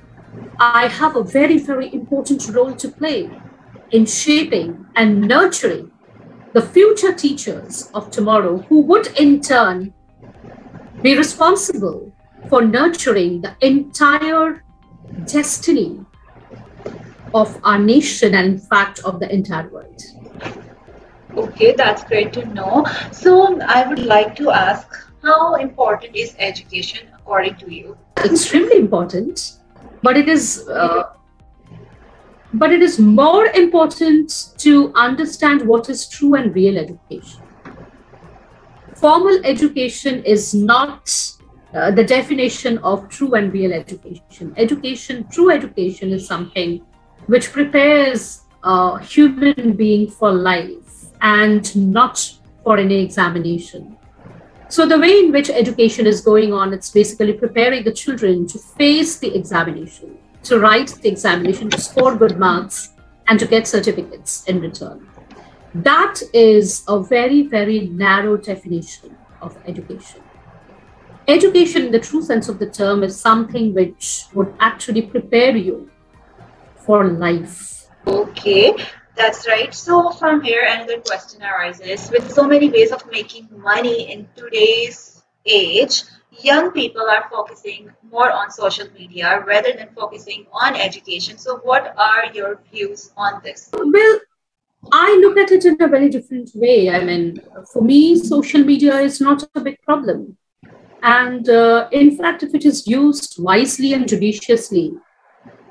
I 0.59 0.89
have 0.89 1.17
a 1.17 1.23
very, 1.23 1.59
very 1.59 1.93
important 1.93 2.49
role 2.49 2.75
to 2.75 2.89
play 2.89 3.31
in 3.91 4.07
shaping 4.07 4.87
and 4.97 5.21
nurturing 5.21 5.91
the 6.53 6.63
future 6.63 7.13
teachers 7.13 7.91
of 7.95 8.11
tomorrow 8.11 8.59
who 8.69 8.81
would 8.83 9.09
in 9.19 9.41
turn 9.41 9.93
be 11.03 11.17
responsible 11.17 12.13
for 12.49 12.63
nurturing 12.63 13.41
the 13.41 13.55
entire 13.61 14.65
destiny 15.27 16.01
of 17.35 17.59
our 17.65 17.79
nation 17.79 18.35
and 18.35 18.55
in 18.55 18.59
fact 18.59 19.01
of 19.01 19.19
the 19.19 19.33
entire 19.33 19.69
world. 19.69 20.01
Okay, 21.37 21.75
that's 21.77 22.05
great 22.05 22.33
to 22.35 22.47
know. 22.47 22.87
So 23.11 23.61
I 23.61 23.89
would 23.89 23.99
like 23.99 24.37
to 24.37 24.51
ask 24.51 24.89
how 25.23 25.55
important 25.57 26.15
is 26.15 26.37
education 26.39 27.09
according 27.19 27.57
to 27.57 27.75
you? 27.75 27.97
Extremely 28.19 28.77
important 28.77 29.59
but 30.07 30.17
it 30.23 30.29
is 30.29 30.47
uh, 30.69 31.03
but 32.63 32.73
it 32.73 32.83
is 32.89 32.99
more 32.99 33.47
important 33.63 34.35
to 34.65 34.93
understand 34.95 35.67
what 35.73 35.91
is 35.95 36.07
true 36.09 36.35
and 36.41 36.55
real 36.55 36.79
education 36.79 37.43
formal 39.03 39.41
education 39.53 40.23
is 40.25 40.55
not 40.55 41.15
uh, 41.75 41.91
the 41.91 42.05
definition 42.05 42.79
of 42.79 43.09
true 43.09 43.35
and 43.35 43.53
real 43.53 43.73
education 43.73 44.55
education 44.57 45.27
true 45.37 45.51
education 45.59 46.13
is 46.19 46.27
something 46.27 46.81
which 47.27 47.53
prepares 47.53 48.43
a 48.65 48.99
human 49.03 49.73
being 49.73 50.11
for 50.11 50.33
life 50.33 51.07
and 51.21 51.75
not 51.93 52.31
for 52.63 52.79
any 52.79 53.03
examination. 53.03 53.97
So 54.69 54.87
the 54.87 54.99
way 54.99 55.21
in 55.21 55.31
which 55.31 55.51
education 55.51 56.07
is 56.07 56.21
going 56.21 56.53
on, 56.53 56.73
it's 56.73 56.91
basically 56.91 57.35
preparing 57.35 57.85
the 57.85 57.93
children 57.93 58.47
to 58.49 58.59
face 58.59 59.19
the 59.19 59.35
examination, 59.35 60.19
to 60.45 60.59
write 60.59 60.89
the 61.01 61.09
examination, 61.09 61.71
to 61.71 61.81
score 61.81 62.17
good 62.17 62.39
marks, 62.39 62.91
and 63.29 63.39
to 63.39 63.47
get 63.47 63.67
certificates 63.67 64.45
in 64.45 64.61
return. 64.61 65.07
That 65.75 66.21
is 66.33 66.85
a 66.89 67.03
very, 67.03 67.43
very 67.43 67.89
narrow 67.89 68.37
definition 68.37 69.17
of 69.41 69.57
education. 69.67 70.23
Education, 71.27 71.87
in 71.87 71.93
the 71.93 72.01
true 72.01 72.23
sense 72.23 72.49
of 72.49 72.59
the 72.59 72.69
term, 72.69 73.03
is 73.03 73.19
something 73.19 73.75
which 73.75 74.25
would 74.35 74.55
actually 74.61 75.03
prepare 75.03 75.57
you 75.57 75.91
for 76.77 77.05
life. 77.05 77.87
Okay, 78.07 78.77
that's 79.17 79.47
right. 79.47 79.73
So, 79.75 80.11
from 80.11 80.43
here, 80.43 80.67
another 80.69 81.01
question 81.01 81.43
arises 81.43 82.11
with 82.11 82.31
so 82.31 82.45
many 82.45 82.71
ways 82.71 82.93
of 82.93 83.05
making 83.11 83.49
money 83.57 84.13
in 84.13 84.29
today's 84.37 85.23
age, 85.47 86.03
young 86.43 86.73
people 86.73 87.03
are 87.03 87.29
focusing 87.31 87.91
more 88.11 88.31
on 88.31 88.51
social 88.51 88.89
media 88.99 89.43
rather 89.47 89.73
than 89.73 89.89
focusing 89.95 90.47
on 90.53 90.75
education. 90.75 91.39
So, 91.39 91.59
what 91.59 91.95
are 91.97 92.27
your 92.33 92.61
views 92.73 93.13
on 93.17 93.41
this? 93.45 93.71
Well, 93.73 94.21
I 94.93 95.17
look 95.21 95.39
at 95.39 95.51
it 95.51 95.65
in 95.65 95.81
a 95.81 95.89
very 95.89 96.09
different 96.09 96.51
way. 96.55 96.91
I 96.91 97.03
mean, 97.05 97.41
for 97.73 97.83
me, 97.83 98.17
social 98.17 98.63
media 98.63 98.99
is 98.99 99.21
not 99.21 99.45
a 99.55 99.61
big 99.61 99.81
problem. 99.83 100.37
And 101.03 101.49
uh, 101.49 101.89
in 101.93 102.17
fact, 102.17 102.43
if 102.43 102.55
it 102.55 102.65
is 102.65 102.87
used 102.87 103.37
wisely 103.39 103.93
and 103.93 104.09
judiciously, 104.09 104.95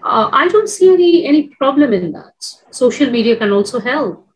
uh, 0.04 0.30
I 0.32 0.48
don't 0.48 0.70
see 0.70 0.94
any, 0.94 1.26
any 1.26 1.48
problem 1.50 1.94
in 1.94 2.12
that. 2.12 2.63
Social 2.74 3.12
media 3.12 3.36
can 3.36 3.52
also 3.52 3.80
help 3.80 4.28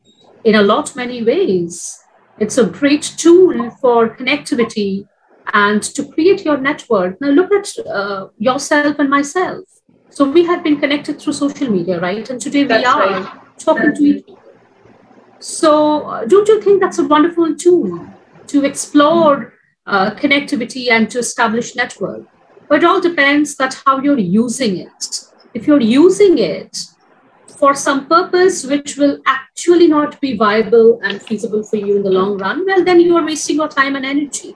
in 0.43 0.53
a 0.53 0.61
lot 0.61 0.95
many 0.95 1.23
ways. 1.23 1.99
It's 2.37 2.59
a 2.59 2.65
great 2.67 3.01
tool 3.17 3.71
for 3.81 4.15
connectivity 4.15 5.07
and 5.53 5.81
to 5.81 6.05
create 6.05 6.45
your 6.45 6.57
network. 6.57 7.19
Now, 7.19 7.29
look 7.29 7.51
at 7.51 7.67
uh, 7.87 8.27
yourself 8.37 8.99
and 8.99 9.09
myself. 9.09 9.63
So, 10.11 10.29
we 10.29 10.45
have 10.45 10.63
been 10.63 10.79
connected 10.79 11.19
through 11.19 11.33
social 11.33 11.71
media, 11.71 11.99
right? 11.99 12.29
And 12.29 12.39
today 12.39 12.63
we 12.63 12.75
are 12.75 12.99
right. 12.99 13.27
talking 13.57 13.95
to 13.95 14.03
each 14.03 14.23
other. 14.29 14.39
So, 15.39 16.03
uh, 16.03 16.25
don't 16.25 16.47
you 16.47 16.61
think 16.61 16.79
that's 16.79 16.99
a 16.99 17.07
wonderful 17.07 17.55
tool 17.55 18.07
to 18.47 18.65
explore 18.65 19.53
uh, 19.87 20.11
connectivity 20.11 20.91
and 20.91 21.09
to 21.09 21.17
establish 21.17 21.75
network? 21.75 22.27
But 22.69 22.83
it 22.83 22.85
all 22.85 23.01
depends 23.01 23.55
that 23.55 23.81
how 23.83 23.99
you're 23.99 24.19
using 24.19 24.77
it. 24.77 25.21
If 25.55 25.65
you're 25.65 25.81
using 25.81 26.37
it 26.37 26.77
for 27.57 27.73
some 27.73 28.07
purpose 28.07 28.65
which 28.65 28.97
will 28.97 29.19
actually 29.25 29.87
not 29.87 30.19
be 30.21 30.37
viable 30.37 30.99
and 31.03 31.21
feasible 31.21 31.63
for 31.63 31.77
you 31.77 31.97
in 31.97 32.03
the 32.03 32.11
long 32.11 32.37
run, 32.37 32.65
well, 32.65 32.83
then 32.83 32.99
you 32.99 33.15
are 33.15 33.25
wasting 33.25 33.55
your 33.55 33.67
time 33.67 33.95
and 33.95 34.05
energy. 34.05 34.55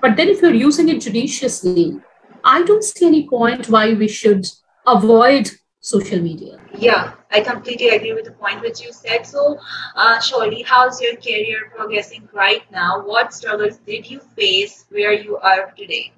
But 0.00 0.16
then 0.16 0.28
if 0.28 0.42
you're 0.42 0.54
using 0.54 0.88
it 0.88 1.00
judiciously, 1.00 1.98
I 2.44 2.62
don't 2.62 2.84
see 2.84 3.06
any 3.06 3.28
point 3.28 3.68
why 3.68 3.94
we 3.94 4.08
should 4.08 4.46
avoid 4.86 5.50
social 5.80 6.20
media. 6.20 6.58
Yeah, 6.76 7.14
I 7.30 7.40
completely 7.40 7.88
agree 7.88 8.12
with 8.12 8.24
the 8.24 8.32
point 8.32 8.60
which 8.60 8.80
you 8.80 8.92
said. 8.92 9.26
So, 9.26 9.58
uh, 9.96 10.20
Shorty, 10.20 10.62
how's 10.62 11.00
your 11.00 11.16
career 11.16 11.70
progressing 11.74 12.28
right 12.32 12.70
now? 12.70 13.02
What 13.04 13.32
struggles 13.32 13.78
did 13.78 14.08
you 14.10 14.20
face 14.36 14.84
where 14.90 15.12
you 15.12 15.38
are 15.38 15.72
today? 15.76 16.12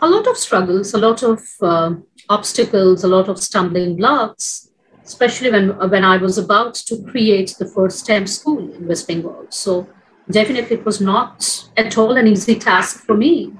A 0.00 0.08
lot 0.08 0.26
of 0.26 0.36
struggles, 0.36 0.94
a 0.94 0.98
lot 0.98 1.22
of 1.22 1.42
uh, 1.60 1.94
obstacles, 2.28 3.04
a 3.04 3.08
lot 3.08 3.28
of 3.28 3.42
stumbling 3.42 3.96
blocks, 3.96 4.71
especially 5.04 5.50
when 5.50 5.70
when 5.90 6.04
I 6.04 6.16
was 6.16 6.38
about 6.38 6.74
to 6.74 7.02
create 7.10 7.54
the 7.58 7.66
first 7.66 8.00
STEM 8.00 8.26
school 8.26 8.58
in 8.74 8.86
West 8.86 9.08
Bengal. 9.08 9.46
So 9.50 9.88
definitely, 10.30 10.76
it 10.78 10.84
was 10.84 11.00
not 11.00 11.68
at 11.76 11.98
all 11.98 12.16
an 12.16 12.26
easy 12.26 12.58
task 12.58 13.04
for 13.04 13.16
me. 13.16 13.52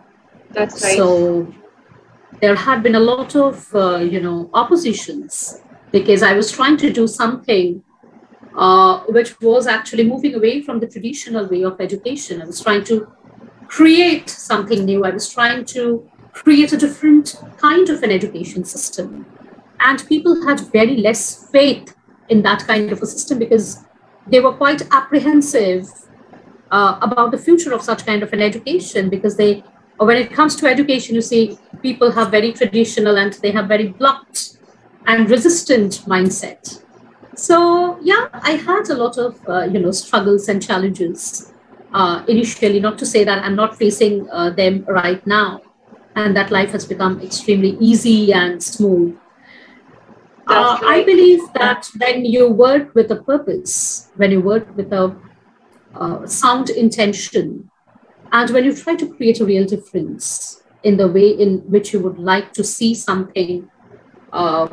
That's 0.51 0.83
right. 0.83 0.97
So 0.97 1.53
there 2.41 2.55
had 2.55 2.83
been 2.83 2.95
a 2.95 3.01
lot 3.01 3.37
of 3.37 3.75
uh, 3.75 3.99
you 3.99 4.21
know 4.21 4.51
oppositions 4.55 5.61
because 5.91 6.23
I 6.23 6.33
was 6.33 6.51
trying 6.51 6.77
to 6.79 6.93
do 6.93 7.07
something 7.07 7.83
uh, 8.57 9.01
which 9.09 9.41
was 9.41 9.67
actually 9.67 10.05
moving 10.05 10.35
away 10.35 10.63
from 10.63 10.81
the 10.81 10.87
traditional 10.87 11.47
way 11.49 11.63
of 11.63 11.81
education. 11.81 12.43
I 12.43 12.47
was 12.47 12.61
trying 12.61 12.85
to 12.85 13.11
create 13.67 14.29
something 14.29 14.85
new. 14.85 15.05
I 15.05 15.11
was 15.11 15.33
trying 15.33 15.65
to 15.77 16.11
create 16.33 16.73
a 16.73 16.77
different 16.77 17.41
kind 17.57 17.89
of 17.89 18.03
an 18.03 18.11
education 18.11 18.65
system. 18.65 19.27
And 19.85 20.07
people 20.09 20.47
had 20.47 20.61
very 20.73 20.97
less 20.97 21.51
faith 21.51 21.95
in 22.29 22.43
that 22.43 22.67
kind 22.67 22.93
of 22.93 23.03
a 23.03 23.07
system 23.07 23.39
because 23.39 23.85
they 24.27 24.41
were 24.41 24.53
quite 24.53 24.83
apprehensive 24.93 25.89
uh, 26.71 26.99
about 27.03 27.31
the 27.33 27.39
future 27.39 27.73
of 27.73 27.83
such 27.83 28.07
kind 28.07 28.23
of 28.23 28.33
an 28.33 28.41
education 28.41 29.11
because 29.11 29.37
they, 29.37 29.63
when 29.99 30.17
it 30.17 30.33
comes 30.33 30.57
to 30.57 30.67
education, 30.67 31.15
you 31.15 31.21
see, 31.21 31.59
people 31.83 32.11
have 32.13 32.31
very 32.31 32.53
traditional 32.53 33.19
and 33.19 33.35
they 33.35 33.51
have 33.51 33.67
very 33.67 33.89
blocked 33.89 34.57
and 35.07 35.29
resistant 35.29 36.03
mindset. 36.07 36.83
So 37.35 37.99
yeah, 38.03 38.29
I 38.33 38.53
had 38.53 38.89
a 38.91 38.95
lot 38.95 39.19
of 39.19 39.41
uh, 39.49 39.63
you 39.63 39.81
know 39.81 39.91
struggles 39.91 40.49
and 40.49 40.63
challenges 40.63 41.53
uh, 41.93 42.25
initially. 42.29 42.81
Not 42.81 42.99
to 42.99 43.07
say 43.07 43.25
that 43.25 43.43
I'm 43.43 43.57
not 43.57 43.77
facing 43.77 44.29
uh, 44.31 44.51
them 44.51 44.85
right 44.87 45.27
now, 45.27 45.63
and 46.15 46.37
that 46.37 46.51
life 46.51 46.71
has 46.73 46.85
become 46.85 47.21
extremely 47.21 47.77
easy 47.81 48.33
and 48.33 48.63
smooth. 48.63 49.19
Uh, 50.47 50.73
That's 50.73 50.85
I 50.85 51.05
believe 51.05 51.41
that 51.55 51.89
when 51.99 52.25
you 52.25 52.49
work 52.49 52.95
with 52.95 53.11
a 53.11 53.17
purpose, 53.17 54.11
when 54.17 54.31
you 54.33 54.41
work 54.41 54.77
with 54.77 54.93
a 54.93 55.17
uh, 55.95 56.27
sound 56.27 56.71
intention, 56.71 57.71
and 58.33 58.51
when 58.51 58.65
you 58.65 58.75
try 58.75 58.97
to 58.97 59.15
create 59.15 59.41
a 59.41 59.45
real 59.45 59.65
difference 59.65 60.63
in 60.83 60.97
the 60.97 61.07
way 61.07 61.29
in 61.29 61.59
which 61.71 61.93
you 61.93 62.01
would 62.01 62.19
like 62.19 62.53
to 62.55 62.65
see 62.65 62.95
something, 62.95 63.71
uh, 64.33 64.69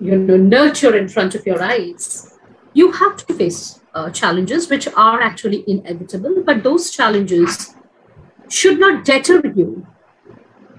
you 0.00 0.16
know, 0.16 0.36
nurture 0.36 0.96
in 0.96 1.08
front 1.08 1.34
of 1.34 1.46
your 1.46 1.62
eyes, 1.62 2.38
you 2.74 2.92
have 2.92 3.16
to 3.16 3.34
face 3.34 3.80
uh, 3.94 4.10
challenges 4.10 4.68
which 4.68 4.86
are 4.88 5.20
actually 5.20 5.64
inevitable. 5.66 6.42
But 6.44 6.62
those 6.62 6.90
challenges 6.90 7.74
should 8.48 8.78
not 8.78 9.04
deter 9.04 9.40
you 9.54 9.86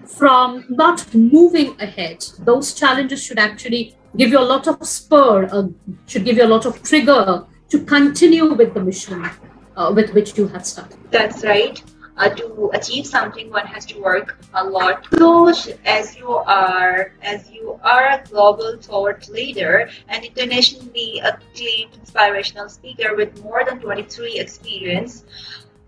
from 0.09 0.65
not 0.69 1.13
moving 1.13 1.79
ahead. 1.79 2.25
Those 2.39 2.73
challenges 2.73 3.23
should 3.23 3.39
actually 3.39 3.95
give 4.17 4.29
you 4.29 4.39
a 4.39 4.47
lot 4.53 4.67
of 4.67 4.85
spur, 4.85 5.45
uh, 5.51 5.67
should 6.07 6.25
give 6.25 6.37
you 6.37 6.43
a 6.43 6.51
lot 6.55 6.65
of 6.65 6.81
trigger 6.83 7.45
to 7.69 7.79
continue 7.85 8.53
with 8.53 8.73
the 8.73 8.81
mission 8.81 9.29
uh, 9.77 9.91
with 9.95 10.13
which 10.13 10.37
you 10.37 10.47
have 10.47 10.65
started. 10.65 10.97
That's 11.11 11.43
right. 11.43 11.81
Uh, 12.17 12.27
to 12.35 12.69
achieve 12.73 13.05
something, 13.05 13.49
one 13.49 13.65
has 13.65 13.85
to 13.85 13.97
work 14.01 14.37
a 14.53 14.61
lot. 14.61 15.07
So, 15.17 15.47
as 15.85 16.17
you 16.17 16.29
are, 16.29 17.13
as 17.21 17.49
you 17.49 17.79
are 17.81 18.07
a 18.09 18.23
global 18.29 18.77
thought 18.81 19.29
leader 19.29 19.89
and 20.09 20.25
internationally 20.25 21.21
acclaimed 21.23 21.93
inspirational 21.93 22.67
speaker 22.67 23.15
with 23.15 23.41
more 23.41 23.63
than 23.63 23.79
23 23.79 24.37
experience, 24.37 25.23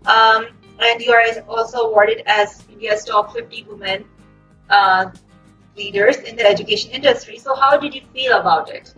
um, 0.06 0.46
and 0.80 1.00
you 1.00 1.12
are 1.12 1.24
also 1.48 1.78
awarded 1.88 2.22
as 2.26 2.62
India's 2.70 3.04
top 3.04 3.32
50 3.34 3.66
women 3.68 4.04
uh, 4.70 5.10
leaders 5.76 6.16
in 6.18 6.36
the 6.36 6.46
education 6.46 6.90
industry. 6.90 7.38
So, 7.38 7.54
how 7.54 7.78
did 7.78 7.94
you 7.94 8.02
feel 8.12 8.38
about 8.38 8.70
it? 8.70 8.94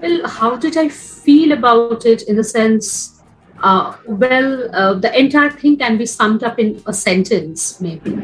Well, 0.00 0.26
how 0.28 0.56
did 0.56 0.76
I 0.76 0.88
feel 0.88 1.52
about 1.52 2.04
it 2.06 2.22
in 2.22 2.36
the 2.36 2.44
sense? 2.44 3.22
Uh, 3.62 3.96
well, 4.06 4.68
uh, 4.74 4.94
the 4.94 5.18
entire 5.18 5.50
thing 5.50 5.78
can 5.78 5.96
be 5.96 6.04
summed 6.06 6.44
up 6.44 6.58
in 6.58 6.82
a 6.86 6.92
sentence, 6.92 7.80
maybe. 7.80 8.18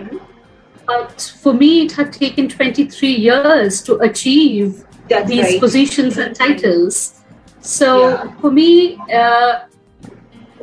But 0.87 1.35
for 1.41 1.55
me, 1.55 1.87
it 1.87 1.93
had 1.93 2.13
taken 2.13 2.49
23 2.49 3.09
years 3.09 3.83
to 3.85 3.97
achieve 3.99 4.85
That's 5.09 5.29
these 5.29 5.45
right. 5.45 5.61
positions 5.61 6.19
and 6.19 6.37
titles. 6.37 7.23
So 7.61 8.11
Yeah. 8.11 8.33
for 8.41 8.51
me, 8.51 8.99
uh, 9.15 9.61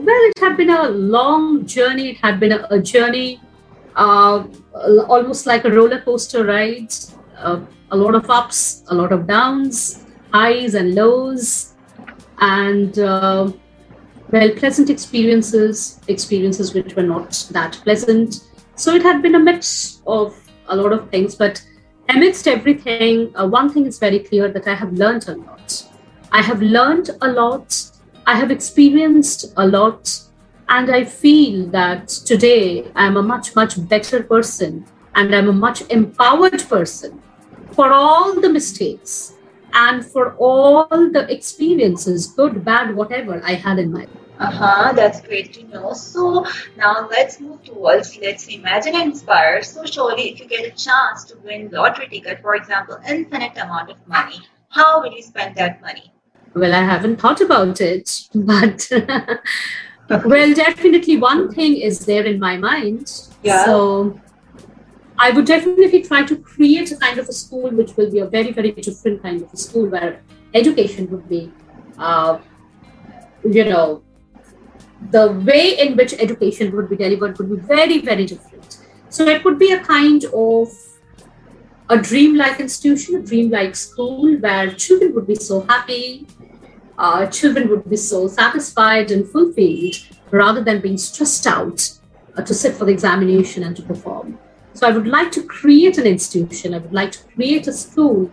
well, 0.06 0.22
it 0.30 0.40
had 0.40 0.58
been 0.58 0.70
a 0.70 0.90
long 0.90 1.66
journey. 1.66 2.10
It 2.12 2.18
had 2.18 2.40
been 2.40 2.52
a, 2.52 2.68
a 2.70 2.80
journey, 2.80 3.42
uh, 3.96 4.46
almost 5.08 5.46
like 5.46 5.66
a 5.66 5.72
roller 5.72 6.02
coaster 6.02 6.46
ride. 6.46 6.94
Uh, 7.38 7.62
a 7.92 7.98
lot 7.98 8.16
of 8.16 8.30
ups, 8.30 8.84
a 8.90 8.96
lot 8.96 9.12
of 9.12 9.28
downs, 9.28 10.06
highs 10.32 10.76
and 10.76 10.96
lows, 10.96 11.74
and 12.40 13.00
uh, 13.00 13.52
well, 14.32 14.50
pleasant 14.52 14.90
experiences, 14.90 16.00
experiences 16.08 16.74
which 16.74 16.96
were 16.96 17.04
not 17.04 17.48
that 17.52 17.80
pleasant. 17.84 18.44
So 18.76 18.94
it 18.94 19.02
had 19.02 19.22
been 19.22 19.36
a 19.36 19.40
mix 19.40 20.02
of 20.06 20.36
a 20.68 20.76
lot 20.76 20.94
of 20.94 21.10
things, 21.10 21.36
but 21.36 21.62
amidst 22.10 22.48
everything, 22.48 23.36
uh, 23.36 23.48
one 23.48 23.70
thing 23.70 23.86
is 23.86 24.00
very 24.00 24.20
clear 24.20 24.52
that 24.52 24.68
I 24.68 24.76
have 24.76 24.94
learned 24.94 25.28
a 25.28 25.36
lot. 25.36 25.84
I 26.32 26.42
have 26.42 26.62
learned 26.62 27.10
a 27.22 27.32
lot. 27.32 27.89
I 28.30 28.36
have 28.36 28.52
experienced 28.52 29.54
a 29.58 29.66
lot. 29.66 30.22
And 30.68 30.92
I 30.92 31.04
feel 31.04 31.66
that 31.72 32.10
today 32.10 32.92
I'm 32.94 33.18
a 33.18 33.24
much, 33.24 33.56
much 33.56 33.74
better 33.90 34.22
person 34.22 34.86
and 35.16 35.34
I'm 35.34 35.50
a 35.50 35.58
much 35.66 35.82
empowered 35.90 36.64
person 36.70 37.24
for 37.72 37.92
all 37.92 38.40
the 38.40 38.50
mistakes, 38.50 39.34
and 39.74 40.06
for 40.06 40.36
all 40.36 40.88
the 40.90 41.26
experiences, 41.34 42.28
good, 42.28 42.64
bad, 42.64 42.96
whatever 42.96 43.42
I 43.44 43.56
had 43.56 43.80
in 43.80 43.92
my 43.92 44.02
life. 44.02 44.10
Uh-huh, 44.38 44.94
that's 44.94 45.22
great 45.22 45.52
to 45.54 45.64
know. 45.64 45.94
So 45.94 46.46
now 46.78 47.08
let's 47.10 47.40
move 47.40 47.64
towards 47.64 48.16
let's 48.20 48.48
imagine 48.48 48.94
and 48.94 49.12
inspire. 49.14 49.64
So 49.64 49.86
surely 49.86 50.30
if 50.30 50.40
you 50.40 50.46
get 50.46 50.66
a 50.72 50.76
chance 50.86 51.26
to 51.26 51.38
win 51.44 51.70
lottery 51.72 52.08
ticket, 52.08 52.44
for 52.44 52.54
example, 52.54 53.00
infinite 53.10 53.58
amount 53.58 53.90
of 53.90 54.08
money, 54.08 54.40
how 54.70 55.02
will 55.02 55.14
you 55.14 55.24
spend 55.24 55.56
that 55.56 55.82
money? 55.82 56.14
Well, 56.56 56.74
I 56.74 56.82
haven't 56.82 57.18
thought 57.18 57.42
about 57.42 57.82
it, 57.82 58.28
but 58.34 58.90
well, 60.10 60.54
definitely 60.54 61.18
one 61.18 61.52
thing 61.52 61.78
is 61.78 62.06
there 62.06 62.26
in 62.26 62.40
my 62.40 62.58
mind. 62.58 63.12
Yeah. 63.44 63.66
So 63.66 64.20
I 65.18 65.32
would 65.32 65.46
definitely 65.46 66.02
try 66.02 66.24
to 66.24 66.36
create 66.38 66.92
a 66.92 66.98
kind 66.98 67.20
of 67.20 67.28
a 67.28 67.34
school 67.34 67.70
which 67.70 67.96
will 67.98 68.12
be 68.12 68.20
a 68.20 68.26
very, 68.26 68.52
very 68.52 68.72
different 68.72 69.22
kind 69.22 69.42
of 69.42 69.54
a 69.54 69.58
school 69.58 69.88
where 69.88 70.22
education 70.54 71.10
would 71.12 71.28
be, 71.30 71.52
uh, 71.98 72.40
you 73.44 73.66
know, 73.66 74.02
the 75.12 75.32
way 75.32 75.78
in 75.80 75.96
which 75.96 76.14
education 76.14 76.76
would 76.76 76.90
be 76.90 76.96
delivered 76.96 77.38
would 77.38 77.50
be 77.50 77.58
very, 77.68 78.00
very 78.00 78.26
different. 78.26 78.80
So 79.10 79.26
it 79.28 79.44
would 79.44 79.60
be 79.60 79.72
a 79.72 79.80
kind 79.80 80.24
of 80.34 80.70
a 81.90 81.98
dream-like 81.98 82.60
institution, 82.60 83.16
a 83.16 83.22
dream-like 83.22 83.76
school 83.76 84.36
where 84.38 84.72
children 84.74 85.14
would 85.16 85.28
be 85.28 85.36
so 85.36 85.62
happy, 85.62 86.28
uh, 87.00 87.26
children 87.28 87.70
would 87.70 87.90
be 87.90 87.96
so 87.96 88.28
satisfied 88.28 89.10
and 89.10 89.28
fulfilled 89.28 89.96
rather 90.32 90.62
than 90.62 90.82
being 90.82 90.98
stressed 90.98 91.48
out 91.48 91.90
uh, 92.36 92.42
to 92.42 92.54
sit 92.54 92.76
for 92.76 92.86
the 92.86 92.92
examination 92.92 93.64
and 93.64 93.76
to 93.76 93.82
perform. 93.82 94.38
So 94.74 94.88
I 94.88 94.92
would 94.92 95.08
like 95.08 95.32
to 95.32 95.44
create 95.44 95.98
an 95.98 96.06
institution, 96.06 96.74
I 96.74 96.80
would 96.80 96.94
like 96.94 97.12
to 97.14 97.24
create 97.36 97.68
a 97.68 97.74
school 97.74 98.30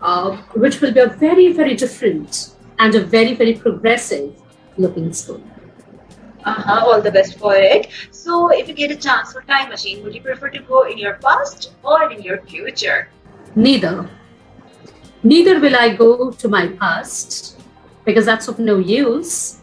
uh, 0.00 0.36
which 0.54 0.80
will 0.80 0.92
be 0.92 1.00
a 1.00 1.08
very, 1.08 1.52
very 1.52 1.74
different 1.74 2.54
and 2.78 2.94
a 2.94 3.00
very, 3.00 3.34
very 3.34 3.54
progressive 3.54 4.40
looking 4.78 5.12
school. 5.12 5.42
Uh-huh, 6.44 6.86
all 6.86 7.02
the 7.02 7.10
best 7.10 7.38
for 7.38 7.56
it. 7.56 7.88
So 8.12 8.48
if 8.52 8.68
you 8.68 8.74
get 8.74 8.92
a 8.92 8.96
chance 8.96 9.32
for 9.32 9.42
time 9.42 9.68
machine, 9.70 10.04
would 10.04 10.14
you 10.14 10.20
prefer 10.20 10.48
to 10.50 10.60
go 10.60 10.86
in 10.86 10.96
your 10.96 11.14
past 11.14 11.72
or 11.82 12.12
in 12.12 12.22
your 12.22 12.42
future? 12.42 13.08
Neither. 13.56 14.08
Neither 15.24 15.58
will 15.58 15.74
I 15.74 15.94
go 15.94 16.30
to 16.30 16.48
my 16.48 16.68
past 16.68 17.55
because 18.06 18.24
that's 18.24 18.48
of 18.48 18.58
no 18.58 18.78
use. 18.78 19.58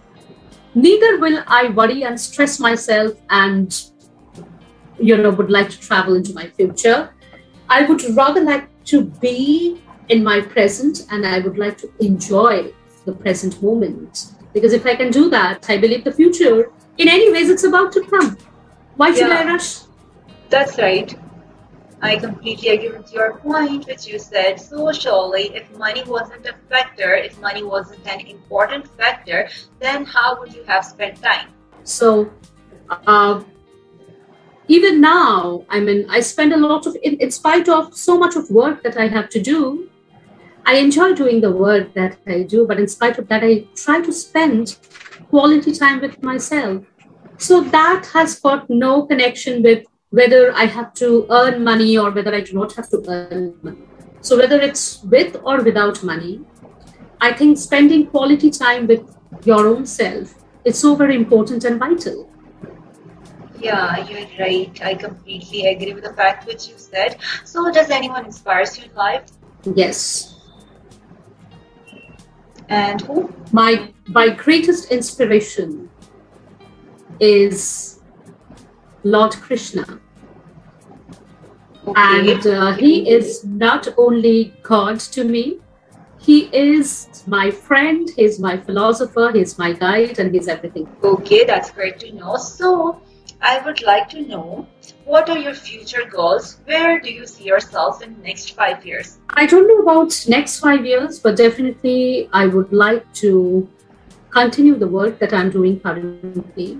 Neither 0.75 1.17
will 1.19 1.43
I 1.47 1.69
worry 1.69 2.03
and 2.03 2.19
stress 2.19 2.59
myself 2.59 3.13
and 3.29 3.83
you 4.99 5.17
know 5.17 5.31
would 5.31 5.49
like 5.49 5.69
to 5.69 5.79
travel 5.79 6.15
into 6.15 6.33
my 6.33 6.47
future. 6.47 7.13
I 7.69 7.85
would 7.85 8.03
rather 8.15 8.41
like 8.41 8.67
to 8.85 9.05
be 9.25 9.81
in 10.09 10.23
my 10.23 10.41
present 10.41 11.07
and 11.09 11.25
I 11.25 11.39
would 11.39 11.57
like 11.57 11.77
to 11.79 11.91
enjoy 11.99 12.71
the 13.05 13.13
present 13.13 13.61
moment 13.63 14.33
because 14.53 14.73
if 14.73 14.85
I 14.85 14.95
can 14.95 15.09
do 15.11 15.29
that, 15.29 15.65
I 15.69 15.77
believe 15.77 16.03
the 16.03 16.11
future, 16.11 16.71
in 16.97 17.07
any 17.07 17.31
ways, 17.31 17.49
it's 17.49 17.63
about 17.63 17.91
to 17.93 18.01
come. 18.05 18.37
Why 18.97 19.11
should 19.13 19.27
Yeah. 19.29 19.39
I 19.39 19.45
rush? 19.45 19.79
That's 20.49 20.77
right. 20.77 21.15
I 22.03 22.17
completely 22.17 22.67
agree 22.75 22.89
with 22.97 23.13
your 23.13 23.37
point, 23.37 23.87
which 23.87 24.05
you 24.05 24.19
said. 24.19 24.59
So 24.59 24.91
surely, 24.91 25.55
if 25.55 25.71
money 25.77 26.03
wasn't 26.03 26.45
a 26.45 26.53
factor, 26.69 27.15
if 27.15 27.39
money 27.39 27.63
wasn't 27.63 28.05
an 28.05 28.19
important 28.27 28.89
factor, 28.97 29.47
then 29.79 30.03
how 30.03 30.37
would 30.39 30.53
you 30.53 30.63
have 30.65 30.83
spent 30.83 31.21
time? 31.21 31.47
So, 31.85 32.29
uh, 32.89 33.41
even 34.67 34.99
now, 34.99 35.63
I 35.69 35.79
mean, 35.79 36.05
I 36.09 36.19
spend 36.19 36.51
a 36.51 36.57
lot 36.57 36.85
of, 36.85 36.97
in, 37.03 37.15
in 37.21 37.31
spite 37.31 37.69
of 37.69 37.95
so 37.95 38.19
much 38.19 38.35
of 38.35 38.51
work 38.51 38.83
that 38.83 38.97
I 38.97 39.07
have 39.07 39.29
to 39.29 39.41
do, 39.41 39.89
I 40.65 40.75
enjoy 40.75 41.13
doing 41.13 41.39
the 41.39 41.51
work 41.51 41.93
that 41.93 42.17
I 42.27 42.43
do, 42.43 42.67
but 42.67 42.79
in 42.79 42.87
spite 42.89 43.17
of 43.17 43.29
that, 43.29 43.45
I 43.45 43.65
try 43.75 44.01
to 44.01 44.11
spend 44.11 44.75
quality 45.29 45.71
time 45.71 46.01
with 46.01 46.21
myself. 46.21 46.83
So 47.37 47.61
that 47.61 48.07
has 48.13 48.41
got 48.41 48.69
no 48.69 49.05
connection 49.05 49.63
with 49.63 49.85
whether 50.13 50.53
I 50.53 50.65
have 50.65 50.93
to 51.01 51.25
earn 51.31 51.63
money 51.63 51.97
or 51.97 52.11
whether 52.11 52.33
I 52.35 52.41
do 52.41 52.53
not 52.53 52.73
have 52.73 52.87
to 52.89 53.03
earn 53.07 53.55
money. 53.63 53.79
So 54.21 54.37
whether 54.37 54.59
it's 54.61 55.01
with 55.03 55.37
or 55.43 55.63
without 55.63 56.03
money, 56.03 56.41
I 57.19 57.33
think 57.33 57.57
spending 57.57 58.05
quality 58.07 58.51
time 58.51 58.85
with 58.85 59.01
your 59.43 59.67
own 59.67 59.87
self 59.87 60.35
is 60.65 60.77
so 60.77 60.93
very 60.95 61.15
important 61.15 61.63
and 61.63 61.79
vital. 61.79 62.29
Yeah, 63.59 64.07
you're 64.07 64.27
right. 64.37 64.79
I 64.83 64.93
completely 64.93 65.65
agree 65.65 65.93
with 65.93 66.03
the 66.03 66.13
fact 66.13 66.45
which 66.45 66.67
you 66.67 66.77
said. 66.77 67.17
So, 67.43 67.71
does 67.71 67.89
anyone 67.89 68.25
inspires 68.25 68.77
you 68.77 68.85
in 68.85 68.93
life? 68.93 69.23
Yes. 69.73 70.35
And 72.69 73.01
who? 73.01 73.33
My 73.51 73.91
my 74.07 74.29
greatest 74.29 74.91
inspiration 74.91 75.89
is 77.19 77.92
Lord 79.03 79.33
Krishna. 79.33 79.99
Okay. 81.87 81.93
And 81.97 82.47
uh, 82.47 82.73
he 82.73 83.09
is 83.09 83.43
not 83.43 83.87
only 83.97 84.53
God 84.63 84.99
to 84.99 85.23
me, 85.23 85.59
he 86.19 86.43
is 86.53 87.23
my 87.27 87.51
friend, 87.51 88.09
he's 88.15 88.39
my 88.39 88.55
philosopher, 88.55 89.31
he's 89.33 89.57
my 89.57 89.73
guide, 89.73 90.19
and 90.19 90.33
he's 90.33 90.47
everything. 90.47 90.87
Okay, 91.03 91.43
that's 91.43 91.69
great 91.71 91.99
to 91.99 92.13
know. 92.13 92.37
So, 92.37 93.01
I 93.41 93.59
would 93.65 93.81
like 93.81 94.07
to 94.09 94.21
know 94.21 94.65
what 95.03 95.29
are 95.29 95.37
your 95.37 95.53
future 95.53 96.05
goals? 96.09 96.59
Where 96.63 97.01
do 97.01 97.11
you 97.11 97.27
see 97.27 97.43
yourself 97.43 98.01
in 98.01 98.21
next 98.21 98.51
five 98.51 98.85
years? 98.85 99.17
I 99.31 99.45
don't 99.45 99.67
know 99.67 99.79
about 99.79 100.25
next 100.29 100.59
five 100.59 100.85
years, 100.85 101.19
but 101.19 101.35
definitely 101.35 102.29
I 102.31 102.47
would 102.47 102.71
like 102.71 103.03
to 103.15 103.67
continue 104.29 104.75
the 104.75 104.87
work 104.87 105.19
that 105.19 105.33
I'm 105.33 105.49
doing 105.49 105.81
currently, 105.81 106.79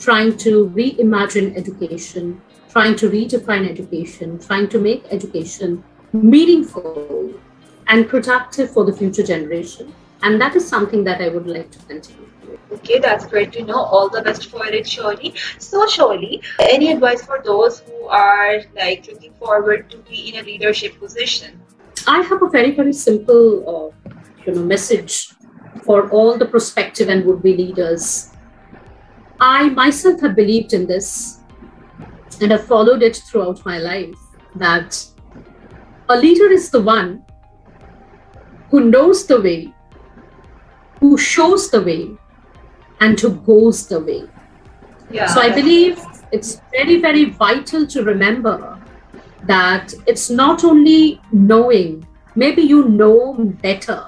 trying 0.00 0.36
to 0.38 0.68
reimagine 0.70 1.56
education, 1.56 2.40
trying 2.70 2.96
to 2.96 3.10
redefine 3.10 3.68
education, 3.68 4.38
trying 4.38 4.68
to 4.68 4.78
make 4.78 5.04
education 5.10 5.84
meaningful 6.12 7.32
and 7.86 8.08
productive 8.08 8.70
for 8.70 8.84
the 8.84 8.92
future 8.92 9.22
generation. 9.22 9.94
And 10.22 10.40
that 10.40 10.56
is 10.56 10.66
something 10.66 11.04
that 11.04 11.20
I 11.20 11.28
would 11.28 11.46
like 11.46 11.70
to 11.70 11.78
continue. 11.80 12.28
Okay, 12.72 12.98
that's 12.98 13.26
great 13.26 13.52
to 13.52 13.64
know. 13.64 13.76
All 13.78 14.08
the 14.08 14.22
best 14.22 14.50
for 14.50 14.64
it, 14.66 14.88
surely. 14.88 15.34
So, 15.58 15.86
surely, 15.86 16.42
any 16.60 16.92
advice 16.92 17.24
for 17.24 17.40
those 17.44 17.80
who 17.80 18.06
are 18.06 18.60
like 18.76 19.06
looking 19.08 19.32
forward 19.34 19.90
to 19.90 19.98
be 19.98 20.28
in 20.28 20.40
a 20.40 20.42
leadership 20.42 20.98
position? 20.98 21.60
I 22.06 22.22
have 22.22 22.42
a 22.42 22.48
very, 22.48 22.70
very 22.70 22.92
simple, 22.92 23.94
uh, 24.06 24.10
you 24.46 24.54
know, 24.54 24.62
message 24.62 25.30
for 25.84 26.08
all 26.10 26.36
the 26.38 26.46
prospective 26.46 27.08
and 27.08 27.24
would-be 27.24 27.56
leaders. 27.56 28.30
I 29.40 29.70
myself 29.70 30.20
have 30.20 30.36
believed 30.36 30.72
in 30.74 30.86
this, 30.86 31.40
and 32.40 32.50
have 32.50 32.66
followed 32.66 33.02
it 33.02 33.16
throughout 33.16 33.64
my 33.64 33.78
life. 33.78 34.14
That 34.54 35.02
a 36.08 36.16
leader 36.16 36.50
is 36.50 36.70
the 36.70 36.82
one 36.82 37.24
who 38.70 38.80
knows 38.90 39.26
the 39.26 39.40
way, 39.40 39.74
who 41.00 41.16
shows 41.16 41.70
the 41.70 41.82
way, 41.82 42.10
and 43.00 43.18
who 43.18 43.30
goes 43.30 43.86
the 43.86 44.00
way. 44.00 44.28
Yeah. 45.10 45.26
So 45.26 45.40
I 45.40 45.50
believe 45.50 45.98
it's 46.32 46.60
very, 46.70 47.00
very 47.00 47.24
vital 47.30 47.86
to 47.86 48.04
remember 48.04 48.78
that 49.44 49.92
it's 50.06 50.30
not 50.30 50.64
only 50.64 51.20
knowing, 51.32 52.06
maybe 52.34 52.62
you 52.62 52.88
know 52.88 53.34
better, 53.62 54.06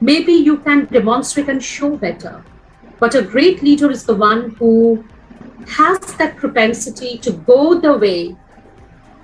maybe 0.00 0.32
you 0.32 0.58
can 0.58 0.86
demonstrate 0.86 1.48
and 1.48 1.62
show 1.62 1.96
better, 1.96 2.44
but 2.98 3.14
a 3.14 3.22
great 3.22 3.62
leader 3.62 3.90
is 3.90 4.04
the 4.04 4.14
one 4.14 4.50
who 4.58 5.04
has 5.68 5.98
that 6.14 6.36
propensity 6.36 7.18
to 7.18 7.32
go 7.32 7.78
the 7.78 7.96
way 7.96 8.36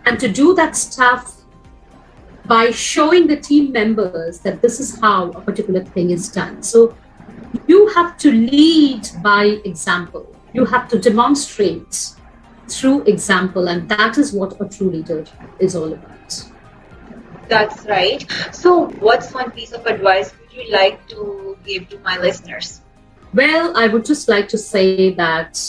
and 0.04 0.20
to 0.20 0.28
do 0.28 0.54
that 0.54 0.76
stuff 0.76 1.42
by 2.46 2.70
showing 2.70 3.26
the 3.26 3.36
team 3.36 3.72
members 3.72 4.40
that 4.40 4.60
this 4.60 4.78
is 4.78 5.00
how 5.00 5.30
a 5.30 5.40
particular 5.40 5.82
thing 5.82 6.10
is 6.10 6.28
done. 6.28 6.62
So 6.62 6.94
you 7.66 7.88
have 7.88 8.18
to 8.18 8.30
lead 8.30 9.08
by 9.22 9.60
example. 9.64 10.34
You 10.52 10.66
have 10.66 10.88
to 10.88 10.98
demonstrate 10.98 12.14
through 12.68 13.02
example, 13.02 13.68
and 13.68 13.88
that 13.88 14.18
is 14.18 14.32
what 14.32 14.60
a 14.60 14.68
true 14.68 14.90
leader 14.90 15.24
is 15.58 15.74
all 15.74 15.92
about. 15.92 16.44
That's 17.48 17.84
right. 17.86 18.24
So, 18.52 18.86
what's 19.00 19.32
one 19.32 19.50
piece 19.50 19.72
of 19.72 19.86
advice 19.86 20.32
would 20.38 20.52
you 20.52 20.70
like 20.72 21.06
to 21.08 21.58
give 21.64 21.88
to 21.90 21.98
my 22.00 22.18
listeners? 22.18 22.80
Well, 23.34 23.76
I 23.76 23.88
would 23.88 24.04
just 24.04 24.28
like 24.28 24.46
to 24.50 24.58
say 24.58 25.12
that 25.14 25.60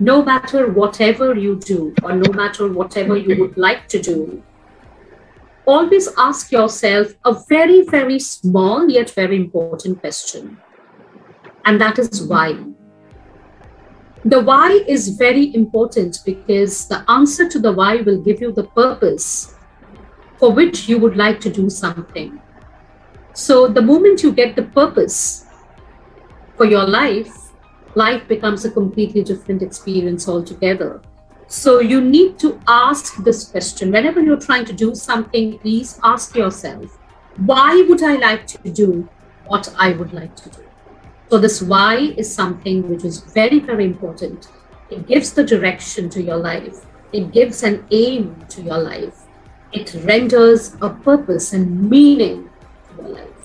no 0.00 0.24
matter 0.24 0.72
whatever 0.72 1.36
you 1.36 1.54
do, 1.54 1.94
or 2.02 2.16
no 2.16 2.32
matter 2.32 2.66
whatever 2.66 3.16
you 3.16 3.40
would 3.40 3.56
like 3.56 3.86
to 3.90 4.02
do, 4.02 4.42
always 5.66 6.08
ask 6.18 6.50
yourself 6.50 7.14
a 7.24 7.36
very, 7.48 7.82
very 7.82 8.18
small 8.18 8.90
yet 8.90 9.10
very 9.10 9.36
important 9.36 10.00
question. 10.00 10.58
And 11.64 11.80
that 11.80 12.00
is 12.00 12.24
why. 12.24 12.58
The 14.24 14.40
why 14.40 14.82
is 14.88 15.10
very 15.10 15.54
important 15.54 16.18
because 16.26 16.88
the 16.88 17.08
answer 17.08 17.48
to 17.48 17.60
the 17.60 17.70
why 17.70 18.00
will 18.00 18.20
give 18.20 18.40
you 18.40 18.50
the 18.50 18.64
purpose 18.64 19.54
for 20.38 20.50
which 20.50 20.88
you 20.88 20.98
would 20.98 21.16
like 21.16 21.38
to 21.42 21.50
do 21.50 21.70
something. 21.70 22.40
So 23.32 23.68
the 23.68 23.82
moment 23.82 24.24
you 24.24 24.32
get 24.32 24.56
the 24.56 24.64
purpose 24.64 25.45
for 26.56 26.64
your 26.64 26.84
life, 26.84 27.52
life 27.94 28.26
becomes 28.28 28.64
a 28.64 28.70
completely 28.70 29.22
different 29.22 29.62
experience 29.62 30.28
altogether. 30.28 31.00
So 31.48 31.80
you 31.80 32.00
need 32.00 32.38
to 32.40 32.60
ask 32.66 33.16
this 33.22 33.48
question. 33.48 33.92
Whenever 33.92 34.20
you're 34.20 34.40
trying 34.40 34.64
to 34.64 34.72
do 34.72 34.94
something, 34.94 35.58
please 35.58 36.00
ask 36.02 36.34
yourself, 36.34 36.98
why 37.44 37.84
would 37.88 38.02
I 38.02 38.16
like 38.16 38.46
to 38.48 38.70
do 38.70 39.08
what 39.46 39.72
I 39.78 39.92
would 39.92 40.12
like 40.12 40.34
to 40.36 40.50
do? 40.50 40.64
So 41.30 41.38
this 41.38 41.62
why 41.62 42.14
is 42.16 42.32
something 42.32 42.88
which 42.88 43.04
is 43.04 43.20
very, 43.20 43.60
very 43.60 43.84
important. 43.84 44.48
It 44.90 45.06
gives 45.06 45.32
the 45.32 45.44
direction 45.44 46.08
to 46.10 46.22
your 46.22 46.36
life. 46.36 46.84
It 47.12 47.32
gives 47.32 47.62
an 47.62 47.84
aim 47.90 48.44
to 48.50 48.62
your 48.62 48.78
life. 48.78 49.22
It 49.72 49.94
renders 50.04 50.76
a 50.80 50.90
purpose 50.90 51.52
and 51.52 51.88
meaning 51.90 52.50
to 52.88 53.02
your 53.02 53.12
life. 53.12 53.35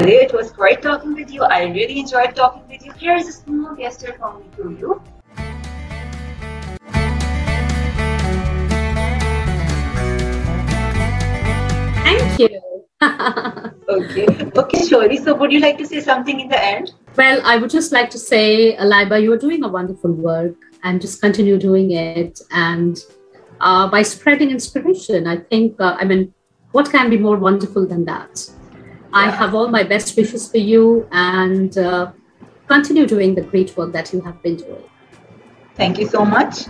It 0.00 0.32
was 0.32 0.52
great 0.52 0.80
talking 0.80 1.14
with 1.14 1.32
you. 1.32 1.42
I 1.42 1.64
really 1.64 1.98
enjoyed 1.98 2.36
talking 2.36 2.62
with 2.68 2.86
you. 2.86 2.92
Here 2.92 3.16
is 3.16 3.28
a 3.28 3.32
small 3.32 3.74
gesture 3.74 4.14
from 4.16 4.38
me 4.38 4.46
to 4.56 4.76
you. 4.78 5.02
Thank 12.04 12.38
you. 12.38 12.60
okay. 13.02 14.26
Okay, 14.56 14.80
Shori. 14.86 15.22
So, 15.22 15.34
would 15.34 15.50
you 15.50 15.58
like 15.58 15.78
to 15.78 15.86
say 15.86 16.00
something 16.00 16.38
in 16.38 16.48
the 16.48 16.64
end? 16.64 16.92
Well, 17.16 17.40
I 17.44 17.56
would 17.56 17.70
just 17.70 17.90
like 17.90 18.08
to 18.10 18.18
say, 18.18 18.76
Laiba, 18.76 19.20
you 19.20 19.32
are 19.32 19.38
doing 19.38 19.64
a 19.64 19.68
wonderful 19.68 20.12
work 20.12 20.54
and 20.84 21.00
just 21.00 21.20
continue 21.20 21.58
doing 21.58 21.90
it. 21.90 22.40
And 22.52 22.96
uh, 23.60 23.88
by 23.88 24.02
spreading 24.02 24.50
inspiration, 24.50 25.26
I 25.26 25.38
think, 25.38 25.80
uh, 25.80 25.96
I 25.98 26.04
mean, 26.04 26.32
what 26.70 26.90
can 26.90 27.10
be 27.10 27.18
more 27.18 27.36
wonderful 27.36 27.84
than 27.84 28.04
that? 28.04 28.48
I 29.18 29.30
have 29.30 29.52
all 29.52 29.66
my 29.66 29.82
best 29.82 30.16
wishes 30.16 30.48
for 30.48 30.58
you 30.58 31.08
and 31.10 31.76
uh, 31.76 32.12
continue 32.68 33.04
doing 33.04 33.34
the 33.34 33.42
great 33.42 33.76
work 33.76 33.90
that 33.92 34.12
you 34.12 34.20
have 34.20 34.40
been 34.42 34.56
doing. 34.56 34.84
Thank 35.74 35.98
you 35.98 36.06
so 36.06 36.24
much. 36.24 36.66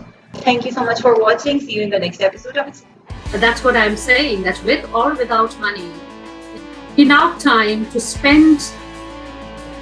Thank 0.47 0.65
you 0.65 0.73
so 0.73 0.83
much 0.83 1.03
for 1.03 1.21
watching. 1.21 1.61
See 1.61 1.75
you 1.75 1.83
in 1.83 1.91
the 1.91 1.99
next 1.99 2.23
episode 2.23 2.57
of 2.57 2.69
it. 2.69 2.83
That's 3.33 3.63
what 3.63 3.77
I'm 3.77 3.99
saying, 3.99 4.45
that 4.45 4.63
with 4.65 4.91
or 4.95 5.15
without 5.15 5.61
money, 5.61 5.91
enough 6.97 7.39
time 7.43 7.85
to 7.91 8.01
spend, 8.01 8.73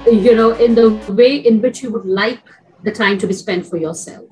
you 0.05 0.35
know, 0.35 0.50
in 0.52 0.74
the 0.74 0.90
way 1.12 1.37
in 1.37 1.62
which 1.62 1.85
you 1.85 1.92
would 1.92 2.05
like 2.05 2.40
the 2.83 2.90
time 2.90 3.16
to 3.18 3.29
be 3.29 3.33
spent 3.33 3.64
for 3.64 3.76
yourself. 3.76 4.26